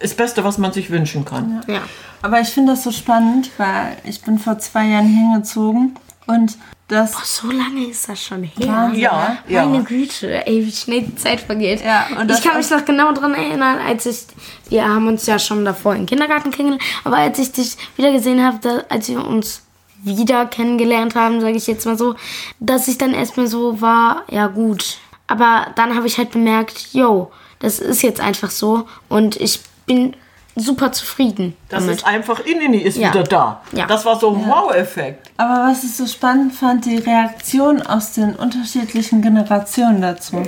das 0.00 0.14
Beste, 0.14 0.44
was 0.44 0.58
man 0.58 0.72
sich 0.72 0.90
wünschen 0.90 1.24
kann. 1.24 1.62
Ja. 1.66 1.82
Aber 2.22 2.40
ich 2.40 2.48
finde 2.48 2.72
das 2.72 2.84
so 2.84 2.90
spannend, 2.90 3.50
weil 3.56 3.96
ich 4.04 4.22
bin 4.22 4.38
vor 4.38 4.58
zwei 4.58 4.86
Jahren 4.86 5.06
hingezogen 5.06 5.98
und 6.26 6.56
das 6.88 7.36
So 7.36 7.50
lange 7.50 7.86
ist 7.86 8.08
das 8.08 8.22
schon 8.22 8.44
her. 8.44 8.68
Wahnsinn, 8.68 9.00
Ja, 9.00 9.38
ja. 9.48 9.66
Meine 9.66 9.82
Güte, 9.82 10.46
ey, 10.46 10.64
wie 10.64 10.70
schnell 10.70 11.02
die 11.02 11.16
Zeit 11.16 11.40
vergeht. 11.40 11.84
Ja, 11.84 12.06
und 12.20 12.30
ich 12.30 12.40
kann 12.40 12.56
mich 12.56 12.70
noch 12.70 12.84
genau 12.84 13.12
daran 13.12 13.34
erinnern, 13.34 13.78
als 13.78 14.06
ich, 14.06 14.26
wir 14.68 14.86
haben 14.86 15.08
uns 15.08 15.26
ja 15.26 15.36
schon 15.40 15.64
davor 15.64 15.96
im 15.96 16.06
Kindergarten 16.06 16.52
kennengelernt, 16.52 16.84
aber 17.02 17.16
als 17.16 17.40
ich 17.40 17.50
dich 17.50 17.76
wieder 17.96 18.12
gesehen 18.12 18.44
habe, 18.44 18.58
da, 18.62 18.84
als 18.88 19.08
wir 19.08 19.26
uns 19.26 19.62
wieder 20.04 20.46
kennengelernt 20.46 21.16
haben, 21.16 21.40
sage 21.40 21.56
ich 21.56 21.66
jetzt 21.66 21.86
mal 21.86 21.98
so, 21.98 22.14
dass 22.60 22.86
ich 22.86 22.98
dann 22.98 23.14
erstmal 23.14 23.48
so 23.48 23.80
war, 23.80 24.22
ja 24.30 24.46
gut. 24.46 24.98
Aber 25.26 25.66
dann 25.74 25.94
habe 25.96 26.06
ich 26.06 26.18
halt 26.18 26.30
bemerkt, 26.30 26.92
yo, 26.92 27.30
das 27.58 27.78
ist 27.78 28.02
jetzt 28.02 28.20
einfach 28.20 28.50
so 28.50 28.86
und 29.08 29.36
ich 29.36 29.60
bin 29.86 30.14
super 30.54 30.90
zufrieden 30.92 31.54
Das 31.68 31.80
damit. 31.80 31.96
ist 31.98 32.06
einfach, 32.06 32.40
Inini 32.40 32.78
ist 32.78 32.96
Ja. 32.96 33.10
wieder 33.10 33.24
da. 33.24 33.60
Ja. 33.72 33.86
Das 33.86 34.04
war 34.04 34.18
so 34.18 34.34
ein 34.34 34.46
Wow-Effekt. 34.48 35.30
Aber 35.36 35.68
was 35.70 35.84
ich 35.84 35.94
so 35.94 36.06
spannend 36.06 36.54
fand, 36.54 36.84
die 36.86 36.96
Reaktion 36.96 37.82
aus 37.82 38.12
den 38.12 38.34
unterschiedlichen 38.34 39.20
Generationen 39.20 40.00
dazu. 40.00 40.42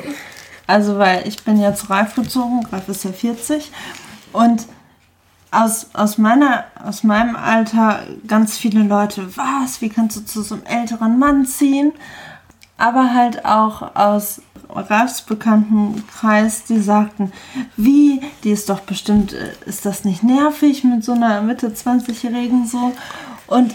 Also, 0.66 0.98
weil 0.98 1.26
ich 1.26 1.42
bin 1.44 1.60
ja 1.60 1.74
zu 1.74 1.86
Ralf 1.90 2.14
gezogen, 2.14 2.66
Ralf 2.72 2.88
ist 2.88 3.04
ja 3.04 3.12
40. 3.12 3.70
Und 4.32 4.66
aus, 5.50 5.86
aus, 5.94 6.18
meiner, 6.18 6.64
aus 6.84 7.02
meinem 7.04 7.36
Alter 7.36 8.02
ganz 8.26 8.58
viele 8.58 8.82
Leute, 8.82 9.34
was, 9.36 9.80
wie 9.80 9.88
kannst 9.88 10.16
du 10.18 10.24
zu 10.24 10.42
so 10.42 10.54
einem 10.56 10.64
älteren 10.66 11.18
Mann 11.18 11.46
ziehen? 11.46 11.92
Aber 12.78 13.12
halt 13.12 13.44
auch 13.44 13.94
aus 13.94 14.40
Ralfs 14.70 15.22
Bekanntenkreis, 15.22 16.64
die 16.64 16.78
sagten, 16.80 17.32
wie, 17.76 18.20
die 18.44 18.50
ist 18.50 18.68
doch 18.70 18.80
bestimmt, 18.80 19.32
äh, 19.32 19.50
ist 19.66 19.84
das 19.86 20.04
nicht 20.04 20.22
nervig 20.22 20.84
mit 20.84 21.04
so 21.04 21.12
einer 21.12 21.40
Mitte 21.42 21.68
20-Jährigen 21.68 22.66
so? 22.66 22.92
Und 23.46 23.74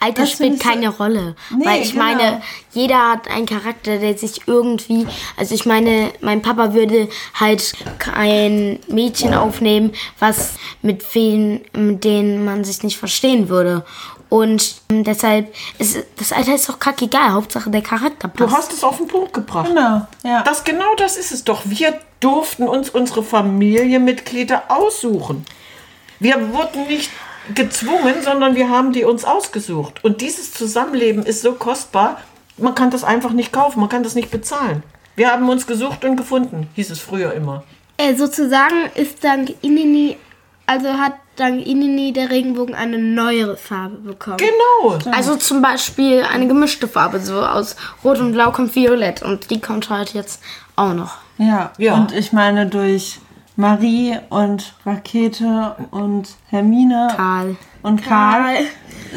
Alter 0.00 0.22
Das 0.22 0.32
spielt 0.32 0.54
ich 0.56 0.62
so- 0.62 0.68
keine 0.68 0.88
Rolle. 0.88 1.36
Nee, 1.56 1.64
weil 1.64 1.80
ich 1.82 1.92
genau. 1.92 2.04
meine, 2.04 2.42
jeder 2.72 3.12
hat 3.12 3.30
einen 3.30 3.46
Charakter, 3.46 3.98
der 3.98 4.18
sich 4.18 4.42
irgendwie. 4.46 5.06
Also 5.36 5.54
ich 5.54 5.64
meine, 5.64 6.10
mein 6.20 6.42
Papa 6.42 6.74
würde 6.74 7.08
halt 7.34 7.72
kein 7.98 8.80
Mädchen 8.88 9.32
aufnehmen, 9.32 9.92
was 10.18 10.54
mit 10.82 11.02
wen, 11.14 11.60
mit 11.72 12.02
denen 12.04 12.44
man 12.44 12.64
sich 12.64 12.82
nicht 12.82 12.98
verstehen 12.98 13.48
würde. 13.48 13.84
Und 14.28 14.76
ähm, 14.90 15.04
deshalb 15.04 15.54
ist 15.78 15.98
das 16.18 16.32
Alter 16.32 16.54
ist 16.54 16.68
doch 16.68 16.78
kackegal. 16.78 17.32
Hauptsache 17.32 17.70
der 17.70 17.82
Charakter 17.82 18.28
Du 18.28 18.44
passt. 18.44 18.56
hast 18.56 18.72
es 18.72 18.82
auf 18.84 18.96
den 18.98 19.06
Punkt 19.06 19.32
gebracht. 19.32 19.68
genau, 19.68 20.06
ja. 20.24 20.42
Das 20.42 20.64
genau 20.64 20.94
das 20.96 21.16
ist 21.16 21.32
es 21.32 21.44
doch. 21.44 21.62
Wir 21.64 21.98
durften 22.20 22.66
uns 22.68 22.90
unsere 22.90 23.22
Familienmitglieder 23.22 24.64
aussuchen. 24.68 25.44
Wir 26.18 26.52
wurden 26.52 26.86
nicht 26.86 27.10
gezwungen, 27.54 28.14
sondern 28.22 28.56
wir 28.56 28.70
haben 28.70 28.92
die 28.92 29.04
uns 29.04 29.24
ausgesucht. 29.24 30.02
Und 30.02 30.20
dieses 30.20 30.52
Zusammenleben 30.52 31.24
ist 31.24 31.42
so 31.42 31.52
kostbar, 31.52 32.20
man 32.56 32.74
kann 32.74 32.90
das 32.90 33.04
einfach 33.04 33.30
nicht 33.32 33.52
kaufen, 33.52 33.80
man 33.80 33.88
kann 33.88 34.02
das 34.02 34.14
nicht 34.14 34.30
bezahlen. 34.30 34.82
Wir 35.14 35.30
haben 35.30 35.48
uns 35.48 35.66
gesucht 35.66 36.04
und 36.04 36.16
gefunden, 36.16 36.68
hieß 36.74 36.90
es 36.90 36.98
früher 37.00 37.32
immer. 37.34 37.62
Äh, 37.98 38.14
sozusagen 38.16 38.74
ist 38.94 39.22
dank 39.22 39.54
Inini, 39.62 40.16
also 40.66 40.88
hat 40.94 41.14
dank 41.36 41.64
Inini 41.66 42.12
der 42.12 42.30
Regenbogen 42.30 42.74
eine 42.74 42.98
neuere 42.98 43.56
Farbe 43.56 43.96
bekommen. 43.98 44.38
Genau. 44.38 44.98
Also 45.12 45.36
zum 45.36 45.60
Beispiel 45.62 46.22
eine 46.22 46.46
gemischte 46.48 46.88
Farbe, 46.88 47.20
so 47.20 47.40
aus 47.40 47.76
Rot 48.02 48.18
und 48.18 48.32
Blau 48.32 48.50
kommt 48.52 48.74
Violett. 48.74 49.22
Und 49.22 49.50
die 49.50 49.60
kommt 49.60 49.90
halt 49.90 50.14
jetzt 50.14 50.42
auch 50.76 50.94
noch. 50.94 51.16
Ja, 51.38 51.72
Ja. 51.78 51.94
und 51.94 52.12
ich 52.12 52.32
meine, 52.32 52.66
durch 52.66 53.20
Marie 53.56 54.16
und 54.30 54.74
Rakete 54.84 55.76
und 55.90 56.28
Hermine 56.48 57.08
Karl. 57.16 57.56
und 57.82 58.02
Karl 58.02 58.56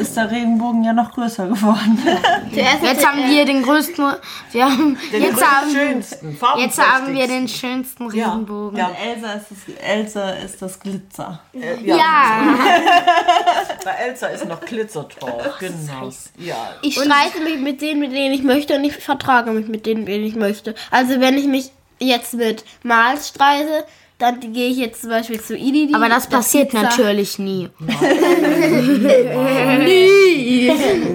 ist 0.00 0.16
der 0.16 0.30
Regenbogen 0.30 0.82
ja 0.84 0.92
noch 0.92 1.12
größer 1.12 1.46
geworden. 1.46 1.98
Jetzt 2.52 3.06
haben 3.06 3.18
wir 3.28 3.44
den 3.44 3.62
größten. 3.62 4.04
Wir 4.52 4.64
haben, 4.64 4.98
Den 5.12 5.22
jetzt, 5.22 5.44
haben, 5.44 5.70
schönsten, 5.70 6.38
jetzt 6.58 6.78
haben 6.78 7.14
wir 7.14 7.26
den 7.26 7.46
schönsten 7.46 8.10
Ja, 8.14 8.30
Regenbogen. 8.30 8.78
ja. 8.78 8.90
Elsa 8.90 9.32
ist 9.34 9.46
das, 9.50 9.76
Elsa 9.76 10.30
ist 10.30 10.62
das 10.62 10.80
Glitzer. 10.80 11.40
Äh, 11.52 11.84
ja. 11.84 11.96
Ja. 11.96 12.42
Bei 13.84 13.90
Elsa 13.92 14.26
ist 14.28 14.46
noch 14.46 14.60
Glitzer 14.60 15.04
drauf. 15.04 15.58
Genau. 15.60 16.10
Ja. 16.38 16.74
Ich 16.82 16.94
streite 16.94 17.40
mich 17.44 17.58
mit 17.58 17.80
denen, 17.80 18.00
mit 18.00 18.12
denen 18.12 18.34
ich 18.34 18.42
möchte 18.42 18.74
und 18.76 18.84
ich 18.84 18.96
vertrage 18.96 19.50
mich 19.52 19.68
mit 19.68 19.86
denen, 19.86 20.00
mit 20.00 20.08
denen 20.08 20.24
ich 20.24 20.34
möchte. 20.34 20.74
Also 20.90 21.20
wenn 21.20 21.36
ich 21.38 21.46
mich 21.46 21.70
jetzt 22.00 22.34
mit 22.34 22.64
Mals 22.82 23.28
streite, 23.28 23.84
dann 24.20 24.38
gehe 24.52 24.68
ich 24.68 24.76
jetzt 24.76 25.00
zum 25.00 25.10
Beispiel 25.10 25.40
zu 25.40 25.56
Idi. 25.56 25.92
Aber 25.94 26.08
das 26.08 26.28
passiert 26.28 26.68
Pizza- 26.70 26.82
natürlich 26.82 27.38
nie. 27.38 27.68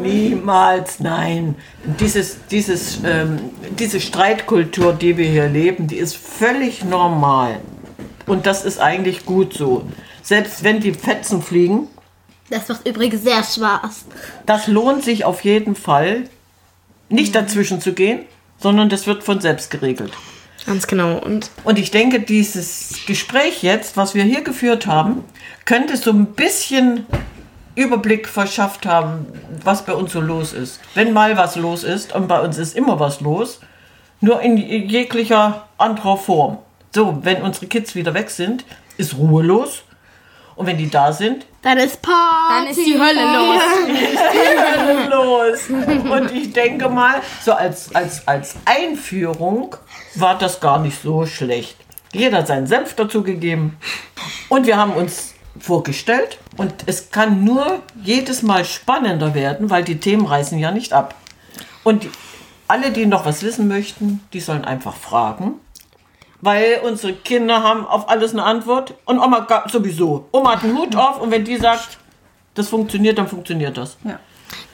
Niemals, 0.02 1.00
nein. 1.00 1.56
Dieses, 2.00 2.38
dieses, 2.50 3.00
ähm, 3.06 3.39
diese 3.78 4.00
Streitkultur, 4.02 4.94
die 4.94 5.18
wir 5.18 5.28
hier 5.28 5.48
leben, 5.48 5.88
die 5.88 5.98
ist 5.98 6.15
völlig 6.15 6.84
normal. 6.84 7.60
Und 8.26 8.46
das 8.46 8.65
ist 8.65 8.80
eigentlich 8.80 9.26
gut 9.26 9.54
so. 9.54 9.88
Selbst 10.24 10.63
wenn 10.63 10.80
die 10.80 10.94
Fetzen 10.94 11.41
fliegen, 11.41 11.88
Das 12.50 12.68
macht 12.68 12.88
übrigens 12.88 13.24
sehr 13.24 13.44
Spaß. 13.44 14.06
das 14.46 14.68
lohnt 14.68 15.04
sich 15.04 15.26
auf 15.26 15.44
jeden 15.44 15.76
Fall, 15.76 16.24
nicht 17.10 17.36
dazwischen 17.36 17.82
zu 17.82 17.94
gehen, 17.94 18.22
sondern 18.60 18.89
das 18.89 19.06
wird 19.06 19.24
von 19.24 19.41
selbst 19.41 19.70
geregelt. 19.70 20.12
Ganz 20.65 20.88
genau. 20.88 21.17
Und 21.17 21.51
Und 21.63 21.78
ich 21.78 21.91
denke, 21.91 22.19
dieses 22.19 23.06
Gespräch 23.06 23.62
jetzt, 23.63 23.97
was 23.97 24.15
wir 24.15 24.23
hier 24.23 24.41
geführt 24.41 24.88
haben, 24.88 25.23
könnte 25.65 25.95
so 25.97 26.12
ein 26.12 26.28
bisschen 26.28 27.06
Überblick 27.75 28.28
verschafft 28.28 28.86
haben, 28.86 29.28
was 29.63 29.86
bei 29.86 29.93
uns 29.93 30.13
so 30.13 30.21
los 30.21 30.54
ist. 30.54 30.80
Wenn 30.95 31.13
mal 31.13 31.38
was 31.38 31.56
los 31.56 31.84
ist, 31.84 32.13
und 32.15 32.28
bei 32.28 32.39
uns 32.39 32.58
ist 32.58 32.75
immer 32.75 32.99
was 32.99 33.21
los, 33.21 33.60
nur 34.21 34.41
in 34.41 34.58
jeglicher 34.58 35.67
anderer 35.78 36.17
Form. 36.17 36.58
So, 36.93 37.19
wenn 37.23 37.41
unsere 37.41 37.67
Kids 37.67 37.93
wieder 37.95 38.13
weg 38.13 38.30
sind, 38.30 38.63
ist 38.97 39.17
Ruhe 39.17 39.43
los. 39.43 39.84
Und 40.56 40.67
wenn 40.67 40.78
die 40.78 40.89
da 40.89 41.12
sind, 41.12 41.45
Dann 41.63 41.78
ist 41.78 42.01
Party. 42.01 42.15
dann 42.49 42.67
ist 42.67 42.80
die 42.80 42.97
Hölle 42.97 43.25
los. 43.36 43.62
los. 45.69 46.10
Und 46.10 46.32
ich 46.32 46.54
denke 46.54 46.88
mal, 46.88 47.15
so 47.43 47.51
als, 47.51 47.93
als, 47.93 48.25
als 48.25 48.56
Einführung 48.63 49.75
war 50.19 50.38
das 50.38 50.60
gar 50.60 50.80
nicht 50.80 51.01
so 51.01 51.25
schlecht. 51.25 51.78
Jeder 52.13 52.39
hat 52.39 52.47
seinen 52.47 52.67
Senf 52.67 52.95
dazu 52.95 53.23
gegeben. 53.23 53.78
Und 54.49 54.65
wir 54.67 54.78
haben 54.78 54.93
uns 54.93 55.34
vorgestellt. 55.60 56.39
Und 56.58 56.73
es 56.86 57.12
kann 57.12 57.43
nur 57.43 57.82
jedes 58.01 58.41
Mal 58.41 58.65
spannender 58.65 59.34
werden, 59.34 59.69
weil 59.69 59.84
die 59.84 59.99
Themen 59.99 60.25
reißen 60.25 60.58
ja 60.58 60.71
nicht 60.71 60.93
ab. 60.93 61.15
Und 61.84 62.08
alle, 62.67 62.91
die 62.91 63.06
noch 63.06 63.25
was 63.25 63.43
wissen 63.43 63.67
möchten, 63.67 64.21
die 64.34 64.39
sollen 64.39 64.65
einfach 64.65 64.95
fragen. 64.95 65.56
Weil 66.41 66.82
unsere 66.84 67.13
Kinder 67.13 67.63
haben 67.63 67.86
auf 67.86 68.10
alles 68.10 68.34
eine 68.34 68.43
Antwort. 68.43 68.93
Und 69.06 69.19
Oma 69.19 69.47
sowieso. 69.69 70.28
Oma 70.32 70.54
hat 70.54 70.63
einen 70.63 70.78
Hut 70.78 70.95
auf 70.95 71.21
und 71.21 71.32
wenn 71.32 71.43
die 71.43 71.58
sagt, 71.58 71.97
das 72.54 72.69
funktioniert, 72.69 73.17
dann 73.17 73.28
funktioniert 73.28 73.78
das. 73.78 73.97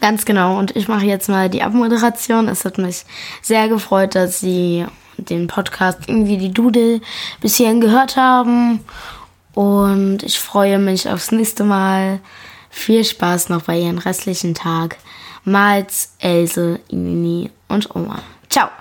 Ganz 0.02 0.26
genau. 0.26 0.58
Und 0.58 0.76
ich 0.76 0.88
mache 0.88 1.06
jetzt 1.06 1.30
mal 1.30 1.50
die 1.50 1.62
Abmoderation. 1.62 2.48
Es 2.48 2.66
hat 2.66 2.80
mich 2.80 3.06
sehr 3.42 3.70
gefreut, 3.70 4.16
dass 4.16 4.40
Sie 4.40 4.86
den 5.18 5.48
Podcast 5.48 6.00
irgendwie 6.08 6.38
die 6.38 6.52
Dudel 6.52 7.02
bis 7.40 7.56
hierhin 7.56 7.80
gehört 7.80 8.18
haben. 8.18 8.84
Und 9.54 10.24
ich 10.24 10.40
freue 10.40 10.80
mich 10.80 11.08
aufs 11.08 11.32
nächste 11.32 11.64
Mal. 11.64 12.20
Viel 12.72 13.04
Spaß 13.04 13.50
noch 13.50 13.64
bei 13.64 13.78
Ihren 13.78 14.00
restlichen 14.00 14.56
Tag. 14.56 14.98
Mals, 15.44 16.16
Else, 16.20 16.80
Inini 16.90 17.52
und 17.68 17.96
Oma. 17.96 18.20
Ciao. 18.50 18.81